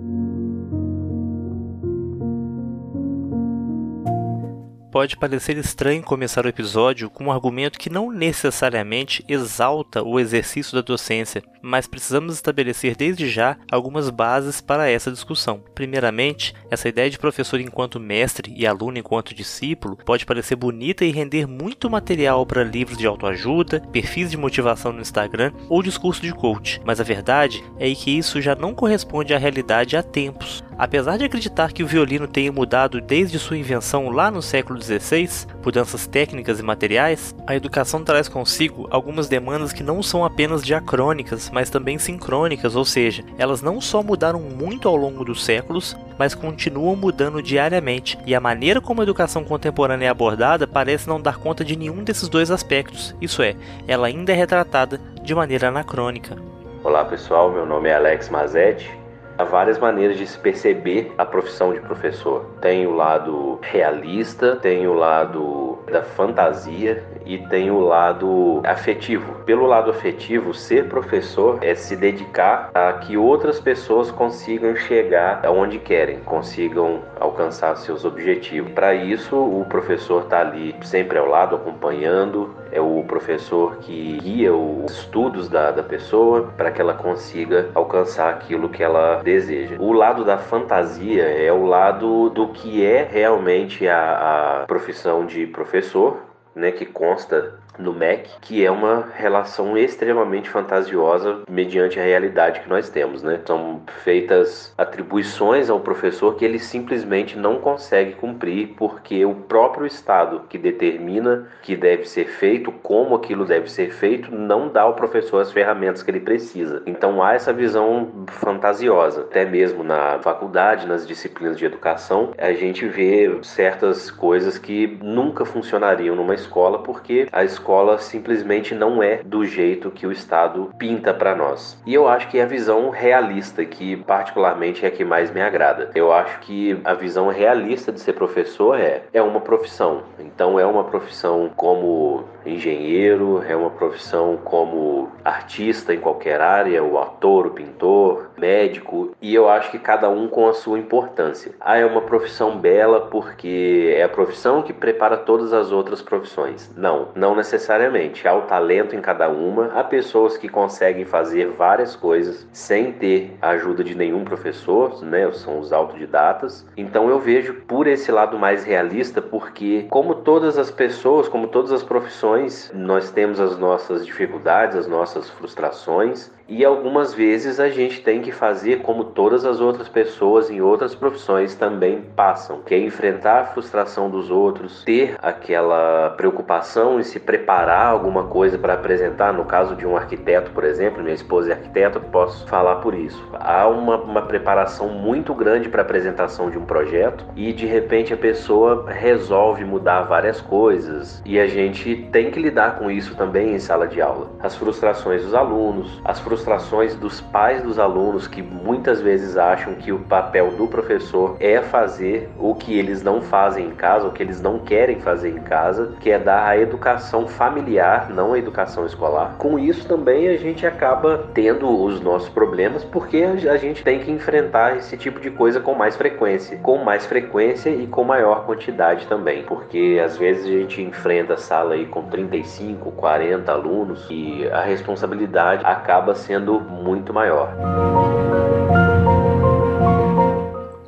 Pode 4.94 5.16
parecer 5.16 5.56
estranho 5.56 6.04
começar 6.04 6.46
o 6.46 6.48
episódio 6.48 7.10
com 7.10 7.24
um 7.24 7.32
argumento 7.32 7.80
que 7.80 7.90
não 7.90 8.12
necessariamente 8.12 9.24
exalta 9.26 10.04
o 10.04 10.20
exercício 10.20 10.72
da 10.72 10.82
docência, 10.82 11.42
mas 11.60 11.88
precisamos 11.88 12.34
estabelecer 12.34 12.94
desde 12.94 13.28
já 13.28 13.56
algumas 13.72 14.08
bases 14.08 14.60
para 14.60 14.88
essa 14.88 15.10
discussão. 15.10 15.60
Primeiramente, 15.74 16.54
essa 16.70 16.88
ideia 16.88 17.10
de 17.10 17.18
professor 17.18 17.58
enquanto 17.58 17.98
mestre 17.98 18.54
e 18.56 18.64
aluno 18.64 18.96
enquanto 18.96 19.34
discípulo 19.34 19.96
pode 19.96 20.24
parecer 20.24 20.54
bonita 20.54 21.04
e 21.04 21.10
render 21.10 21.48
muito 21.48 21.90
material 21.90 22.46
para 22.46 22.62
livros 22.62 22.96
de 22.96 23.04
autoajuda, 23.04 23.80
perfis 23.90 24.30
de 24.30 24.36
motivação 24.36 24.92
no 24.92 25.00
Instagram 25.00 25.52
ou 25.68 25.82
discurso 25.82 26.22
de 26.22 26.32
coach, 26.32 26.80
mas 26.84 27.00
a 27.00 27.04
verdade 27.04 27.64
é 27.80 27.92
que 27.96 28.16
isso 28.16 28.40
já 28.40 28.54
não 28.54 28.72
corresponde 28.72 29.34
à 29.34 29.38
realidade 29.38 29.96
há 29.96 30.04
tempos. 30.04 30.63
Apesar 30.76 31.16
de 31.16 31.24
acreditar 31.24 31.72
que 31.72 31.84
o 31.84 31.86
violino 31.86 32.26
tenha 32.26 32.50
mudado 32.50 33.00
desde 33.00 33.38
sua 33.38 33.56
invenção 33.56 34.10
lá 34.10 34.28
no 34.28 34.42
século 34.42 34.80
XVI, 34.82 35.46
mudanças 35.64 36.06
técnicas 36.06 36.58
e 36.58 36.64
materiais, 36.64 37.34
a 37.46 37.54
educação 37.54 38.02
traz 38.02 38.28
consigo 38.28 38.88
algumas 38.90 39.28
demandas 39.28 39.72
que 39.72 39.84
não 39.84 40.02
são 40.02 40.24
apenas 40.24 40.64
diacrônicas, 40.64 41.48
mas 41.52 41.70
também 41.70 41.96
sincrônicas, 41.96 42.74
ou 42.74 42.84
seja, 42.84 43.22
elas 43.38 43.62
não 43.62 43.80
só 43.80 44.02
mudaram 44.02 44.40
muito 44.40 44.88
ao 44.88 44.96
longo 44.96 45.24
dos 45.24 45.44
séculos, 45.44 45.96
mas 46.18 46.34
continuam 46.34 46.96
mudando 46.96 47.40
diariamente, 47.40 48.18
e 48.26 48.34
a 48.34 48.40
maneira 48.40 48.80
como 48.80 49.00
a 49.00 49.04
educação 49.04 49.44
contemporânea 49.44 50.06
é 50.06 50.08
abordada 50.08 50.66
parece 50.66 51.08
não 51.08 51.20
dar 51.20 51.38
conta 51.38 51.64
de 51.64 51.76
nenhum 51.76 52.02
desses 52.02 52.28
dois 52.28 52.50
aspectos, 52.50 53.14
isso 53.20 53.42
é, 53.42 53.54
ela 53.86 54.08
ainda 54.08 54.32
é 54.32 54.34
retratada 54.34 55.00
de 55.22 55.34
maneira 55.34 55.68
anacrônica. 55.68 56.36
Olá 56.82 57.04
pessoal, 57.04 57.50
meu 57.50 57.64
nome 57.64 57.88
é 57.88 57.94
Alex 57.94 58.28
Mazetti 58.28 59.03
Há 59.36 59.42
várias 59.42 59.78
maneiras 59.78 60.16
de 60.16 60.26
se 60.26 60.38
perceber 60.38 61.12
a 61.18 61.24
profissão 61.24 61.74
de 61.74 61.80
professor. 61.80 62.46
Tem 62.60 62.86
o 62.86 62.94
lado 62.94 63.58
realista, 63.62 64.54
tem 64.54 64.86
o 64.86 64.94
lado 64.94 65.78
da 65.90 66.02
fantasia 66.02 67.02
e 67.24 67.38
tem 67.38 67.70
o 67.70 67.80
lado 67.80 68.60
afetivo. 68.64 69.34
Pelo 69.44 69.66
lado 69.66 69.90
afetivo, 69.90 70.54
ser 70.54 70.88
professor 70.88 71.58
é 71.62 71.74
se 71.74 71.96
dedicar 71.96 72.70
a 72.74 72.92
que 72.94 73.16
outras 73.16 73.60
pessoas 73.60 74.10
consigam 74.10 74.74
chegar 74.76 75.40
aonde 75.44 75.78
querem, 75.78 76.20
consigam 76.20 77.02
alcançar 77.18 77.76
seus 77.76 78.04
objetivos. 78.04 78.72
Para 78.72 78.94
isso, 78.94 79.36
o 79.36 79.64
professor 79.68 80.24
está 80.24 80.40
ali 80.40 80.74
sempre 80.82 81.18
ao 81.18 81.26
lado, 81.26 81.56
acompanhando, 81.56 82.54
é 82.70 82.80
o 82.80 83.04
professor 83.06 83.76
que 83.76 84.18
guia 84.20 84.52
os 84.52 84.90
estudos 84.90 85.48
da, 85.48 85.70
da 85.70 85.82
pessoa 85.82 86.52
para 86.56 86.70
que 86.70 86.80
ela 86.80 86.94
consiga 86.94 87.70
alcançar 87.74 88.30
aquilo 88.30 88.68
que 88.68 88.82
ela 88.82 89.22
deseja. 89.22 89.76
O 89.78 89.92
lado 89.92 90.24
da 90.24 90.36
fantasia 90.36 91.22
é 91.22 91.52
o 91.52 91.64
lado 91.64 92.30
do 92.30 92.48
que 92.48 92.84
é 92.84 93.06
realmente 93.08 93.86
a, 93.86 94.62
a 94.62 94.66
profissão 94.66 95.24
de 95.24 95.46
professor, 95.46 96.18
né, 96.54 96.72
que 96.72 96.86
consta 96.86 97.58
no 97.78 97.92
MEC, 97.92 98.30
que 98.40 98.64
é 98.64 98.70
uma 98.70 99.08
relação 99.14 99.76
extremamente 99.76 100.48
fantasiosa 100.48 101.42
mediante 101.48 101.98
a 101.98 102.02
realidade 102.04 102.60
que 102.60 102.68
nós 102.68 102.88
temos, 102.88 103.22
né? 103.22 103.40
São 103.44 103.82
feitas 104.02 104.72
atribuições 104.78 105.68
ao 105.68 105.80
professor 105.80 106.34
que 106.36 106.44
ele 106.44 106.58
simplesmente 106.58 107.36
não 107.36 107.58
consegue 107.58 108.12
cumprir 108.12 108.74
porque 108.76 109.24
o 109.24 109.34
próprio 109.34 109.86
Estado 109.86 110.42
que 110.48 110.58
determina 110.58 111.48
que 111.62 111.76
deve 111.76 112.04
ser 112.04 112.26
feito, 112.26 112.70
como 112.70 113.14
aquilo 113.14 113.44
deve 113.44 113.70
ser 113.70 113.90
feito, 113.90 114.34
não 114.34 114.68
dá 114.68 114.82
ao 114.82 114.94
professor 114.94 115.40
as 115.40 115.52
ferramentas 115.52 116.02
que 116.02 116.10
ele 116.10 116.20
precisa. 116.20 116.82
Então 116.86 117.22
há 117.22 117.34
essa 117.34 117.52
visão 117.52 118.24
fantasiosa. 118.28 119.22
Até 119.22 119.44
mesmo 119.44 119.82
na 119.82 120.18
faculdade, 120.20 120.86
nas 120.86 121.06
disciplinas 121.06 121.58
de 121.58 121.64
educação, 121.64 122.32
a 122.38 122.52
gente 122.52 122.86
vê 122.86 123.38
certas 123.42 124.10
coisas 124.10 124.58
que 124.58 124.98
nunca 125.02 125.44
funcionariam 125.44 126.14
numa 126.14 126.34
escola 126.34 126.82
porque 126.82 127.26
a 127.32 127.44
escola 127.44 127.63
escola 127.64 127.96
simplesmente 127.96 128.74
não 128.74 129.02
é 129.02 129.22
do 129.24 129.42
jeito 129.46 129.90
que 129.90 130.06
o 130.06 130.12
Estado 130.12 130.70
pinta 130.76 131.14
para 131.14 131.34
nós. 131.34 131.80
E 131.86 131.94
eu 131.94 132.06
acho 132.06 132.28
que 132.28 132.38
é 132.38 132.42
a 132.42 132.46
visão 132.46 132.90
realista 132.90 133.64
que 133.64 133.96
particularmente 133.96 134.84
é 134.84 134.88
a 134.88 134.90
que 134.90 135.02
mais 135.02 135.30
me 135.30 135.40
agrada. 135.40 135.90
Eu 135.94 136.12
acho 136.12 136.40
que 136.40 136.78
a 136.84 136.92
visão 136.92 137.28
realista 137.28 137.90
de 137.90 138.00
ser 138.00 138.12
professor 138.12 138.78
é 138.78 139.04
é 139.14 139.22
uma 139.22 139.40
profissão. 139.40 140.02
Então 140.18 140.60
é 140.60 140.66
uma 140.66 140.84
profissão 140.84 141.50
como 141.56 142.24
engenheiro, 142.44 143.42
é 143.48 143.56
uma 143.56 143.70
profissão 143.70 144.38
como 144.44 145.10
artista 145.24 145.94
em 145.94 146.00
qualquer 146.00 146.40
área, 146.40 146.84
o 146.84 146.98
ator, 146.98 147.46
o 147.46 147.50
pintor, 147.50 148.30
médico, 148.36 149.12
e 149.22 149.34
eu 149.34 149.48
acho 149.48 149.70
que 149.70 149.78
cada 149.78 150.10
um 150.10 150.28
com 150.28 150.46
a 150.46 150.52
sua 150.52 150.78
importância. 150.78 151.52
Ah, 151.58 151.78
é 151.78 151.86
uma 151.86 152.02
profissão 152.02 152.58
bela 152.58 153.02
porque 153.02 153.94
é 153.96 154.02
a 154.02 154.08
profissão 154.08 154.62
que 154.62 154.72
prepara 154.72 155.16
todas 155.16 155.52
as 155.52 155.72
outras 155.72 156.02
profissões. 156.02 156.70
Não, 156.76 157.08
não 157.14 157.34
necessariamente. 157.54 158.26
Há 158.26 158.34
o 158.34 158.42
talento 158.42 158.94
em 158.94 159.00
cada 159.00 159.28
uma, 159.28 159.66
há 159.74 159.84
pessoas 159.84 160.36
que 160.36 160.48
conseguem 160.48 161.04
fazer 161.04 161.48
várias 161.50 161.94
coisas 161.96 162.46
sem 162.52 162.92
ter 162.92 163.36
a 163.40 163.50
ajuda 163.50 163.82
de 163.84 163.94
nenhum 163.94 164.24
professor, 164.24 165.02
né? 165.02 165.30
São 165.32 165.58
os 165.58 165.72
autodidatas. 165.72 166.66
Então 166.76 167.08
eu 167.08 167.18
vejo 167.18 167.54
por 167.66 167.86
esse 167.86 168.10
lado 168.10 168.38
mais 168.38 168.64
realista, 168.64 169.22
porque 169.22 169.86
como 169.90 170.16
todas 170.16 170.58
as 170.58 170.70
pessoas, 170.70 171.28
como 171.28 171.46
todas 171.46 171.72
as 171.72 171.82
profissões, 171.82 172.70
nós 172.74 173.10
temos 173.10 173.40
as 173.40 173.56
nossas 173.56 174.04
dificuldades, 174.04 174.76
as 174.76 174.86
nossas 174.86 175.30
frustrações, 175.30 176.30
e 176.48 176.64
algumas 176.64 177.14
vezes 177.14 177.58
a 177.58 177.68
gente 177.70 178.02
tem 178.02 178.20
que 178.20 178.30
fazer 178.30 178.82
como 178.82 179.04
todas 179.04 179.44
as 179.44 179.60
outras 179.60 179.88
pessoas 179.88 180.50
em 180.50 180.60
outras 180.60 180.94
profissões 180.94 181.54
também 181.54 182.02
passam, 182.14 182.60
que 182.60 182.74
é 182.74 182.78
enfrentar 182.78 183.40
a 183.40 183.44
frustração 183.46 184.10
dos 184.10 184.30
outros, 184.30 184.84
ter 184.84 185.16
aquela 185.22 186.10
preocupação 186.10 187.00
em 187.00 187.02
se 187.02 187.18
preparar 187.18 187.86
alguma 187.86 188.24
coisa 188.24 188.58
para 188.58 188.74
apresentar. 188.74 189.32
No 189.32 189.44
caso 189.44 189.74
de 189.74 189.86
um 189.86 189.96
arquiteto, 189.96 190.50
por 190.50 190.64
exemplo, 190.64 191.02
minha 191.02 191.14
esposa 191.14 191.50
é 191.50 191.52
arquiteta, 191.54 191.98
posso 191.98 192.46
falar 192.46 192.76
por 192.76 192.94
isso. 192.94 193.26
Há 193.40 193.66
uma, 193.66 193.96
uma 193.96 194.22
preparação 194.22 194.88
muito 194.88 195.34
grande 195.34 195.68
para 195.68 195.80
a 195.80 195.84
apresentação 195.84 196.50
de 196.50 196.58
um 196.58 196.64
projeto 196.64 197.24
e 197.34 197.52
de 197.52 197.66
repente 197.66 198.12
a 198.12 198.16
pessoa 198.16 198.84
resolve 198.90 199.64
mudar 199.64 200.02
várias 200.02 200.40
coisas 200.40 201.22
e 201.24 201.38
a 201.40 201.46
gente 201.46 202.08
tem 202.12 202.30
que 202.30 202.38
lidar 202.38 202.78
com 202.78 202.90
isso 202.90 203.16
também 203.16 203.54
em 203.54 203.58
sala 203.58 203.86
de 203.88 204.00
aula. 204.00 204.30
As 204.40 204.54
frustrações 204.54 205.22
dos 205.22 205.34
alunos, 205.34 206.00
as 206.04 206.20
frustrações 206.20 206.33
frustrações 206.34 206.96
dos 206.96 207.20
pais 207.20 207.62
dos 207.62 207.78
alunos 207.78 208.26
que 208.26 208.42
muitas 208.42 209.00
vezes 209.00 209.36
acham 209.36 209.74
que 209.74 209.92
o 209.92 210.00
papel 210.00 210.50
do 210.50 210.66
professor 210.66 211.36
é 211.38 211.62
fazer 211.62 212.28
o 212.36 212.56
que 212.56 212.76
eles 212.76 213.04
não 213.04 213.22
fazem 213.22 213.68
em 213.68 213.70
casa, 213.70 214.08
o 214.08 214.10
que 214.10 214.20
eles 214.20 214.40
não 214.42 214.58
querem 214.58 214.98
fazer 214.98 215.30
em 215.30 215.40
casa, 215.40 215.92
que 216.00 216.10
é 216.10 216.18
dar 216.18 216.44
a 216.44 216.58
educação 216.58 217.28
familiar, 217.28 218.10
não 218.10 218.32
a 218.32 218.38
educação 218.38 218.84
escolar. 218.84 219.36
Com 219.38 219.60
isso 219.60 219.86
também 219.86 220.26
a 220.26 220.36
gente 220.36 220.66
acaba 220.66 221.28
tendo 221.32 221.68
os 221.68 222.00
nossos 222.00 222.28
problemas 222.28 222.82
porque 222.82 223.18
a 223.18 223.56
gente 223.56 223.84
tem 223.84 224.00
que 224.00 224.10
enfrentar 224.10 224.76
esse 224.76 224.96
tipo 224.96 225.20
de 225.20 225.30
coisa 225.30 225.60
com 225.60 225.74
mais 225.74 225.96
frequência, 225.96 226.58
com 226.58 226.78
mais 226.78 227.06
frequência 227.06 227.70
e 227.70 227.86
com 227.86 228.02
maior 228.02 228.44
quantidade 228.44 229.06
também, 229.06 229.44
porque 229.44 230.02
às 230.04 230.16
vezes 230.16 230.46
a 230.46 230.58
gente 230.58 230.82
enfrenta 230.82 231.34
a 231.34 231.38
sala 231.38 231.74
aí 231.74 231.86
com 231.86 232.02
35, 232.02 232.90
40 232.90 233.52
alunos 233.52 234.04
e 234.10 234.48
a 234.48 234.62
responsabilidade 234.62 235.64
acaba 235.64 236.14
sendo 236.24 236.60
muito 236.60 237.12
maior. 237.12 237.54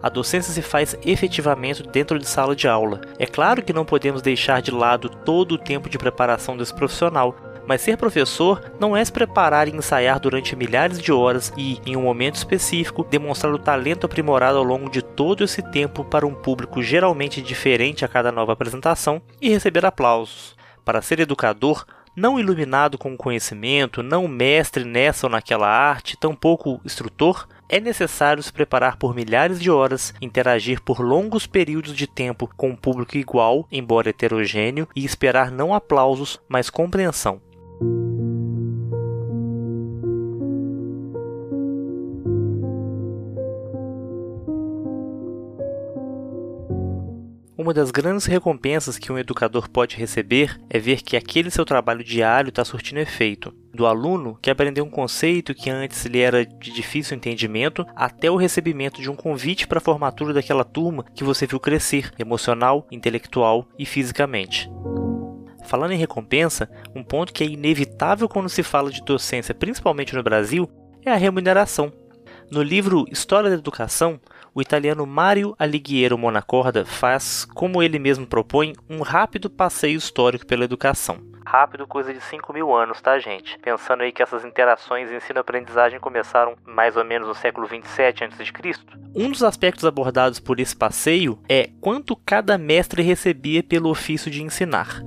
A 0.02 0.08
docência 0.08 0.52
se 0.52 0.62
faz 0.62 0.96
efetivamente 1.04 1.82
dentro 1.82 2.18
de 2.18 2.28
sala 2.28 2.54
de 2.54 2.68
aula. 2.68 3.00
É 3.18 3.26
claro 3.26 3.62
que 3.62 3.72
não 3.72 3.84
podemos 3.84 4.22
deixar 4.22 4.62
de 4.62 4.70
lado 4.70 5.08
todo 5.08 5.52
o 5.52 5.58
tempo 5.58 5.88
de 5.88 5.98
preparação 5.98 6.56
desse 6.56 6.72
profissional, 6.72 7.34
mas 7.66 7.80
ser 7.80 7.96
professor 7.96 8.62
não 8.78 8.96
é 8.96 9.04
se 9.04 9.10
preparar 9.10 9.66
e 9.66 9.74
ensaiar 9.74 10.20
durante 10.20 10.54
milhares 10.54 11.00
de 11.00 11.12
horas 11.12 11.52
e, 11.56 11.80
em 11.84 11.96
um 11.96 12.02
momento 12.02 12.36
específico, 12.36 13.02
demonstrar 13.02 13.52
o 13.52 13.58
talento 13.58 14.06
aprimorado 14.06 14.58
ao 14.58 14.64
longo 14.64 14.88
de 14.88 15.02
todo 15.02 15.42
esse 15.42 15.60
tempo 15.72 16.04
para 16.04 16.24
um 16.26 16.34
público 16.34 16.80
geralmente 16.80 17.42
diferente 17.42 18.04
a 18.04 18.08
cada 18.08 18.30
nova 18.30 18.52
apresentação 18.52 19.20
e 19.42 19.48
receber 19.48 19.84
aplausos. 19.84 20.54
Para 20.84 21.02
ser 21.02 21.18
educador, 21.18 21.84
não 22.16 22.40
iluminado 22.40 22.96
com 22.96 23.16
conhecimento, 23.16 24.02
não 24.02 24.26
mestre 24.26 24.84
nessa 24.84 25.26
ou 25.26 25.30
naquela 25.30 25.68
arte, 25.68 26.16
tampouco 26.16 26.80
instrutor, 26.84 27.46
é 27.68 27.78
necessário 27.78 28.42
se 28.42 28.52
preparar 28.52 28.96
por 28.96 29.14
milhares 29.14 29.60
de 29.60 29.70
horas, 29.70 30.14
interagir 30.20 30.80
por 30.80 31.00
longos 31.00 31.46
períodos 31.46 31.94
de 31.94 32.06
tempo 32.06 32.48
com 32.56 32.70
um 32.70 32.76
público 32.76 33.16
igual, 33.16 33.68
embora 33.70 34.08
heterogêneo, 34.08 34.88
e 34.96 35.04
esperar 35.04 35.50
não 35.50 35.74
aplausos, 35.74 36.40
mas 36.48 36.70
compreensão. 36.70 37.45
Uma 47.66 47.74
das 47.74 47.90
grandes 47.90 48.26
recompensas 48.26 48.96
que 48.96 49.10
um 49.10 49.18
educador 49.18 49.68
pode 49.68 49.96
receber 49.96 50.56
é 50.70 50.78
ver 50.78 51.02
que 51.02 51.16
aquele 51.16 51.50
seu 51.50 51.64
trabalho 51.64 52.04
diário 52.04 52.50
está 52.50 52.64
surtindo 52.64 53.00
efeito. 53.00 53.52
Do 53.74 53.86
aluno 53.86 54.38
que 54.40 54.48
aprendeu 54.48 54.84
um 54.84 54.88
conceito 54.88 55.52
que 55.52 55.68
antes 55.68 56.04
lhe 56.04 56.20
era 56.20 56.46
de 56.46 56.72
difícil 56.72 57.16
entendimento, 57.16 57.84
até 57.96 58.30
o 58.30 58.36
recebimento 58.36 59.02
de 59.02 59.10
um 59.10 59.16
convite 59.16 59.66
para 59.66 59.78
a 59.78 59.82
formatura 59.82 60.32
daquela 60.32 60.62
turma 60.62 61.04
que 61.12 61.24
você 61.24 61.44
viu 61.44 61.58
crescer, 61.58 62.12
emocional, 62.16 62.86
intelectual 62.88 63.66
e 63.76 63.84
fisicamente. 63.84 64.70
Falando 65.64 65.90
em 65.90 65.98
recompensa, 65.98 66.70
um 66.94 67.02
ponto 67.02 67.32
que 67.32 67.42
é 67.42 67.48
inevitável 67.48 68.28
quando 68.28 68.48
se 68.48 68.62
fala 68.62 68.92
de 68.92 69.02
docência, 69.02 69.52
principalmente 69.52 70.14
no 70.14 70.22
Brasil, 70.22 70.70
é 71.04 71.10
a 71.10 71.16
remuneração. 71.16 71.92
No 72.48 72.62
livro 72.62 73.06
História 73.10 73.50
da 73.50 73.56
Educação, 73.56 74.20
o 74.56 74.62
italiano 74.62 75.04
Mario 75.04 75.54
Alighiero 75.58 76.16
Monacorda 76.16 76.82
faz, 76.86 77.44
como 77.44 77.82
ele 77.82 77.98
mesmo 77.98 78.26
propõe, 78.26 78.72
um 78.88 79.02
rápido 79.02 79.50
passeio 79.50 79.98
histórico 79.98 80.46
pela 80.46 80.64
educação. 80.64 81.18
Rápido, 81.44 81.86
coisa 81.86 82.12
de 82.12 82.22
5 82.22 82.54
mil 82.54 82.74
anos, 82.74 82.98
tá, 83.02 83.18
gente? 83.18 83.58
Pensando 83.58 84.02
aí 84.02 84.10
que 84.10 84.22
essas 84.22 84.46
interações 84.46 85.12
ensino-aprendizagem 85.12 86.00
começaram 86.00 86.56
mais 86.64 86.96
ou 86.96 87.04
menos 87.04 87.28
no 87.28 87.34
século 87.34 87.66
27 87.66 88.24
a.C. 88.24 88.44
Um 89.14 89.30
dos 89.30 89.42
aspectos 89.42 89.84
abordados 89.84 90.40
por 90.40 90.58
esse 90.58 90.74
passeio 90.74 91.38
é 91.50 91.68
quanto 91.78 92.16
cada 92.16 92.56
mestre 92.56 93.02
recebia 93.02 93.62
pelo 93.62 93.90
ofício 93.90 94.30
de 94.30 94.42
ensinar 94.42 95.02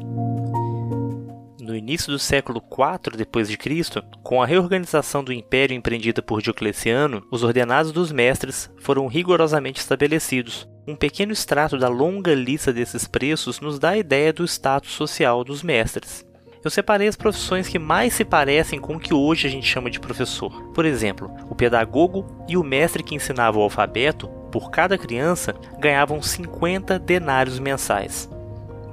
no 1.69 1.75
início 1.75 2.11
do 2.11 2.17
século 2.17 2.59
IV 2.59 3.15
d.C., 3.15 4.01
com 4.23 4.41
a 4.41 4.45
reorganização 4.45 5.23
do 5.23 5.31
império 5.31 5.75
empreendida 5.75 6.19
por 6.19 6.41
Diocleciano, 6.41 7.23
os 7.29 7.43
ordenados 7.43 7.91
dos 7.91 8.11
mestres 8.11 8.71
foram 8.79 9.05
rigorosamente 9.05 9.79
estabelecidos. 9.79 10.67
Um 10.87 10.95
pequeno 10.95 11.31
extrato 11.31 11.77
da 11.77 11.87
longa 11.87 12.33
lista 12.33 12.73
desses 12.73 13.07
preços 13.07 13.59
nos 13.59 13.77
dá 13.77 13.89
a 13.89 13.97
ideia 13.99 14.33
do 14.33 14.43
status 14.45 14.91
social 14.93 15.43
dos 15.43 15.61
mestres. 15.61 16.25
Eu 16.63 16.71
separei 16.71 17.07
as 17.07 17.15
profissões 17.15 17.67
que 17.67 17.77
mais 17.77 18.13
se 18.13 18.25
parecem 18.25 18.79
com 18.79 18.95
o 18.95 18.99
que 18.99 19.13
hoje 19.13 19.47
a 19.47 19.51
gente 19.51 19.67
chama 19.67 19.91
de 19.91 19.99
professor. 19.99 20.71
Por 20.73 20.85
exemplo, 20.85 21.31
o 21.49 21.55
pedagogo 21.55 22.25
e 22.49 22.57
o 22.57 22.63
mestre 22.63 23.03
que 23.03 23.13
ensinava 23.13 23.59
o 23.59 23.61
alfabeto, 23.61 24.27
por 24.51 24.71
cada 24.71 24.97
criança, 24.97 25.53
ganhavam 25.79 26.19
50 26.19 26.97
denários 26.97 27.59
mensais 27.59 28.27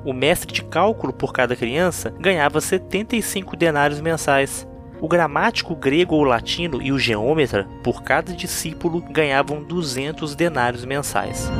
o 0.06 0.12
mestre 0.12 0.52
de 0.52 0.62
cálculo 0.62 1.12
por 1.12 1.32
cada 1.32 1.56
criança 1.56 2.14
ganhava 2.20 2.60
75 2.60 3.56
denários 3.56 4.00
mensais. 4.00 4.64
O 5.00 5.08
gramático 5.08 5.74
grego 5.74 6.14
ou 6.14 6.22
latino 6.22 6.80
e 6.80 6.92
o 6.92 6.98
geômetra, 6.98 7.68
por 7.82 8.04
cada 8.04 8.32
discípulo, 8.32 9.00
ganhavam 9.10 9.64
200 9.64 10.36
denários 10.36 10.84
mensais. 10.84 11.50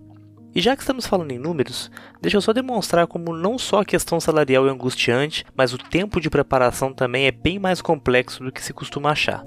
E 0.55 0.61
já 0.61 0.75
que 0.75 0.83
estamos 0.83 1.07
falando 1.07 1.31
em 1.31 1.38
números, 1.38 1.90
deixa 2.21 2.37
eu 2.37 2.40
só 2.40 2.52
demonstrar 2.52 3.07
como 3.07 3.37
não 3.37 3.59
só 3.59 3.81
a 3.81 3.85
questão 3.85 4.19
salarial 4.19 4.67
é 4.67 4.71
angustiante, 4.71 5.45
mas 5.55 5.73
o 5.73 5.78
tempo 5.78 6.21
de 6.21 6.31
preparação 6.31 6.93
também 6.93 7.26
é 7.26 7.31
bem 7.31 7.59
mais 7.59 7.83
complexo 7.83 8.43
do 8.43 8.50
que 8.50 8.62
se 8.62 8.73
costuma 8.73 9.11
achar. 9.11 9.45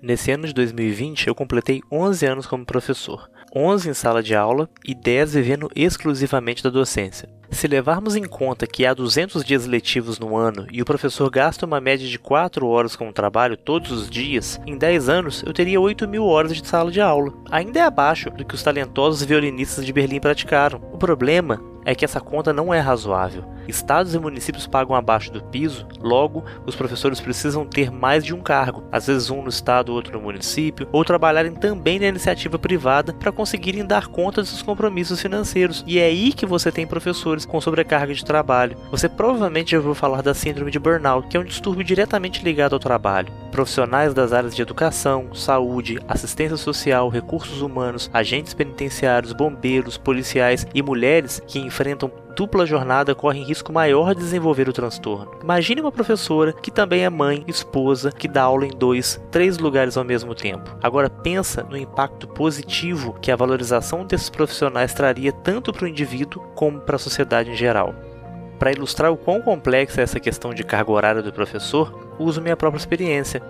Nesse 0.00 0.30
ano 0.30 0.46
de 0.46 0.54
2020, 0.54 1.28
eu 1.28 1.34
completei 1.34 1.80
11 1.90 2.26
anos 2.26 2.46
como 2.46 2.66
professor. 2.66 3.30
11 3.54 3.90
em 3.90 3.94
sala 3.94 4.22
de 4.22 4.34
aula 4.34 4.68
e 4.84 4.94
10 4.94 5.34
vivendo 5.34 5.70
exclusivamente 5.76 6.62
da 6.62 6.70
docência. 6.70 7.28
Se 7.52 7.68
levarmos 7.68 8.16
em 8.16 8.24
conta 8.24 8.66
que 8.66 8.84
há 8.84 8.92
200 8.92 9.44
dias 9.44 9.66
letivos 9.66 10.18
no 10.18 10.36
ano 10.36 10.66
e 10.72 10.82
o 10.82 10.84
professor 10.84 11.30
gasta 11.30 11.66
uma 11.66 11.80
média 11.80 12.08
de 12.08 12.18
4 12.18 12.66
horas 12.66 12.96
com 12.96 13.08
o 13.08 13.12
trabalho 13.12 13.56
todos 13.56 13.92
os 13.92 14.10
dias, 14.10 14.58
em 14.66 14.76
10 14.76 15.08
anos 15.08 15.44
eu 15.46 15.52
teria 15.52 15.80
8 15.80 16.08
mil 16.08 16.24
horas 16.24 16.56
de 16.56 16.66
sala 16.66 16.90
de 16.90 17.00
aula. 17.00 17.32
Ainda 17.50 17.78
é 17.78 17.82
abaixo 17.82 18.30
do 18.30 18.44
que 18.44 18.54
os 18.54 18.62
talentosos 18.62 19.22
violinistas 19.22 19.86
de 19.86 19.92
Berlim 19.92 20.18
praticaram. 20.18 20.80
O 20.92 20.98
problema 20.98 21.71
é 21.84 21.94
que 21.94 22.04
essa 22.04 22.20
conta 22.20 22.52
não 22.52 22.72
é 22.72 22.80
razoável. 22.80 23.44
Estados 23.68 24.14
e 24.14 24.18
municípios 24.18 24.66
pagam 24.66 24.94
abaixo 24.96 25.32
do 25.32 25.42
piso, 25.42 25.86
logo, 26.00 26.44
os 26.66 26.74
professores 26.74 27.20
precisam 27.20 27.64
ter 27.64 27.90
mais 27.90 28.24
de 28.24 28.34
um 28.34 28.40
cargo, 28.40 28.84
às 28.90 29.06
vezes 29.06 29.30
um 29.30 29.42
no 29.42 29.48
estado, 29.48 29.92
outro 29.92 30.18
no 30.18 30.24
município, 30.24 30.88
ou 30.90 31.04
trabalharem 31.04 31.52
também 31.52 31.98
na 31.98 32.06
iniciativa 32.06 32.58
privada 32.58 33.12
para 33.12 33.32
conseguirem 33.32 33.86
dar 33.86 34.08
conta 34.08 34.42
de 34.42 34.48
seus 34.48 34.62
compromissos 34.62 35.20
financeiros. 35.20 35.84
E 35.86 35.98
é 35.98 36.06
aí 36.06 36.32
que 36.32 36.46
você 36.46 36.72
tem 36.72 36.86
professores 36.86 37.44
com 37.44 37.60
sobrecarga 37.60 38.12
de 38.12 38.24
trabalho. 38.24 38.76
Você 38.90 39.08
provavelmente 39.08 39.72
já 39.72 39.78
ouviu 39.78 39.94
falar 39.94 40.22
da 40.22 40.34
síndrome 40.34 40.70
de 40.70 40.78
burnout, 40.78 41.28
que 41.28 41.36
é 41.36 41.40
um 41.40 41.44
distúrbio 41.44 41.84
diretamente 41.84 42.44
ligado 42.44 42.74
ao 42.74 42.80
trabalho. 42.80 43.32
Profissionais 43.50 44.14
das 44.14 44.32
áreas 44.32 44.56
de 44.56 44.62
educação, 44.62 45.34
saúde, 45.34 46.00
assistência 46.08 46.56
social, 46.56 47.08
recursos 47.08 47.60
humanos, 47.60 48.10
agentes 48.12 48.54
penitenciários, 48.54 49.32
bombeiros, 49.32 49.96
policiais 49.96 50.66
e 50.74 50.82
mulheres 50.82 51.40
que 51.46 51.58
enfrentam 51.72 52.12
dupla 52.36 52.66
jornada 52.66 53.14
correm 53.14 53.42
risco 53.42 53.72
maior 53.72 54.14
de 54.14 54.20
desenvolver 54.20 54.68
o 54.68 54.72
transtorno. 54.72 55.32
Imagine 55.42 55.80
uma 55.80 55.90
professora 55.90 56.52
que 56.52 56.70
também 56.70 57.02
é 57.02 57.10
mãe, 57.10 57.44
esposa, 57.48 58.12
que 58.12 58.28
dá 58.28 58.42
aula 58.42 58.66
em 58.66 58.70
dois, 58.70 59.20
três 59.30 59.58
lugares 59.58 59.96
ao 59.96 60.04
mesmo 60.04 60.34
tempo. 60.34 60.76
Agora 60.82 61.08
pensa 61.08 61.62
no 61.62 61.76
impacto 61.76 62.28
positivo 62.28 63.16
que 63.20 63.30
a 63.30 63.36
valorização 63.36 64.04
desses 64.04 64.28
profissionais 64.28 64.92
traria 64.92 65.32
tanto 65.32 65.72
para 65.72 65.84
o 65.84 65.88
indivíduo 65.88 66.42
como 66.54 66.78
para 66.80 66.96
a 66.96 66.98
sociedade 66.98 67.50
em 67.50 67.56
geral. 67.56 67.94
Para 68.58 68.72
ilustrar 68.72 69.10
o 69.10 69.16
quão 69.16 69.40
complexa 69.40 70.02
é 70.02 70.04
essa 70.04 70.20
questão 70.20 70.54
de 70.54 70.62
carga 70.62 70.92
horária 70.92 71.22
do 71.22 71.32
professor, 71.32 72.14
uso 72.18 72.40
minha 72.40 72.56
própria 72.56 72.78
experiência. 72.78 73.42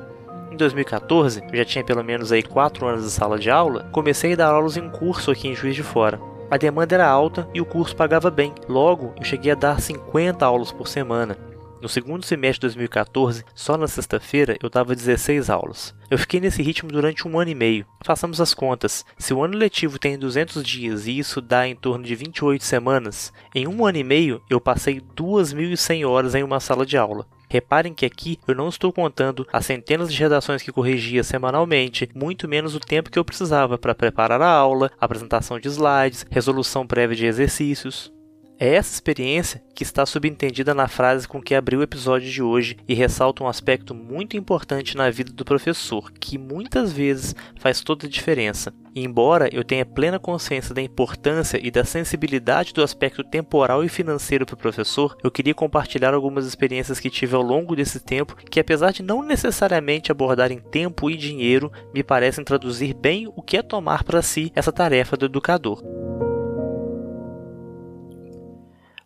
Em 0.51 0.57
2014, 0.57 1.43
eu 1.51 1.57
já 1.57 1.65
tinha 1.65 1.85
pelo 1.85 2.05
menos 2.05 2.31
aí 2.31 2.43
4 2.43 2.87
anos 2.87 3.05
de 3.05 3.11
sala 3.11 3.39
de 3.39 3.51
aula, 3.51 3.89
comecei 3.93 4.33
a 4.35 4.37
dar 4.37 4.49
aulas 4.49 4.77
em 4.77 4.89
curso 4.89 5.31
aqui 5.31 5.49
em 5.49 5.55
Juiz 5.55 5.75
de 5.75 5.83
Fora. 5.83 6.32
A 6.53 6.59
demanda 6.59 6.95
era 6.95 7.09
alta 7.09 7.49
e 7.55 7.63
o 7.63 7.65
curso 7.65 7.97
pagava 7.97 8.31
bem. 8.31 8.53
Logo, 8.69 9.15
eu 9.17 9.25
cheguei 9.25 9.53
a 9.53 9.55
dar 9.55 9.81
50 9.81 10.45
aulas 10.45 10.71
por 10.71 10.87
semana. 10.87 11.35
No 11.81 11.89
segundo 11.89 12.27
semestre 12.27 12.69
de 12.69 12.75
2014, 12.75 13.43
só 13.55 13.79
na 13.79 13.89
sexta-feira, 13.89 14.59
eu 14.63 14.69
dava 14.69 14.95
16 14.95 15.49
aulas. 15.49 15.95
Eu 16.11 16.19
fiquei 16.19 16.41
nesse 16.41 16.63
ritmo 16.63 16.93
durante 16.93 17.27
um 17.27 17.41
ano 17.41 17.51
e 17.51 17.55
meio. 17.55 17.87
Façamos 18.05 18.39
as 18.39 18.53
contas. 18.53 19.03
Se 19.17 19.33
o 19.33 19.43
ano 19.43 19.57
letivo 19.57 19.99
tem 19.99 20.19
200 20.19 20.63
dias 20.63 21.07
e 21.07 21.19
isso 21.19 21.41
dá 21.41 21.67
em 21.67 21.75
torno 21.75 22.05
de 22.05 22.15
28 22.15 22.63
semanas, 22.63 23.33
em 23.55 23.67
um 23.67 23.87
ano 23.87 23.97
e 23.97 24.05
meio 24.05 24.43
eu 24.51 24.61
passei 24.61 25.01
2.100 25.01 26.07
horas 26.07 26.35
em 26.35 26.43
uma 26.43 26.61
sala 26.61 26.85
de 26.85 26.99
aula. 26.99 27.27
Reparem 27.53 27.93
que 27.93 28.07
aqui 28.07 28.39
eu 28.49 28.55
não 28.55 28.71
estou 28.71 28.91
contando 28.91 29.47
as 29.53 29.67
centenas 29.67 30.11
de 30.11 30.19
redações 30.19 30.63
que 30.63 30.73
corrigia 30.73 31.23
semanalmente, 31.23 32.09
muito 32.15 32.49
menos 32.49 32.75
o 32.75 32.81
tempo 32.81 33.11
que 33.11 33.19
eu 33.19 33.25
precisava 33.27 33.77
para 33.77 33.95
preparar 33.95 34.41
a 34.41 34.49
aula, 34.49 34.91
apresentação 34.99 35.61
de 35.61 35.69
slides, 35.69 36.25
resolução 36.31 36.87
prévia 36.87 37.15
de 37.15 37.27
exercícios. 37.27 38.11
É 38.59 38.75
essa 38.77 38.95
experiência 38.95 39.63
que 39.75 39.83
está 39.83 40.07
subentendida 40.07 40.73
na 40.73 40.87
frase 40.87 41.27
com 41.27 41.43
que 41.43 41.55
abri 41.55 41.77
o 41.77 41.83
episódio 41.83 42.31
de 42.31 42.43
hoje 42.43 42.77
e 42.87 42.95
ressalta 42.95 43.43
um 43.43 43.49
aspecto 43.49 43.95
muito 43.95 44.37
importante 44.37 44.97
na 44.97 45.11
vida 45.11 45.33
do 45.33 45.45
professor, 45.45 46.13
que 46.13 46.39
muitas 46.39 46.93
vezes 46.93 47.35
faz 47.59 47.81
toda 47.81 48.07
a 48.07 48.09
diferença. 48.09 48.73
E 48.95 49.03
embora 49.03 49.49
eu 49.53 49.65
tenha 49.65 49.87
plena 49.87 50.19
consciência 50.19 50.75
da 50.75 50.83
importância 50.83 51.59
e 51.61 51.71
da 51.71 51.85
sensibilidade 51.85 52.73
do 52.73 52.83
aspecto 52.83 53.25
temporal 53.25 53.83
e 53.83 53.89
financeiro 53.89 54.45
para 54.45 54.55
o 54.55 54.59
professor, 54.59 55.17
eu 55.25 55.31
queria 55.31 55.55
compartilhar 55.55 56.15
algumas 56.15 56.47
experiências 56.47 57.01
que 57.01 57.11
tive 57.11 57.35
ao 57.35 57.43
longo 57.43 57.75
desse 57.75 57.99
tempo, 57.99 58.37
que 58.37 58.61
apesar 58.61 58.93
de 58.93 59.03
não 59.03 59.23
necessariamente 59.23 60.13
abordarem 60.13 60.59
tempo 60.59 61.11
e 61.11 61.17
dinheiro, 61.17 61.73
me 61.93 62.03
parecem 62.03 62.45
traduzir 62.45 62.95
bem 62.95 63.27
o 63.35 63.43
que 63.43 63.57
é 63.57 63.63
tomar 63.63 64.05
para 64.05 64.23
si 64.23 64.53
essa 64.55 64.71
tarefa 64.71 65.17
do 65.17 65.27
educador. 65.27 65.83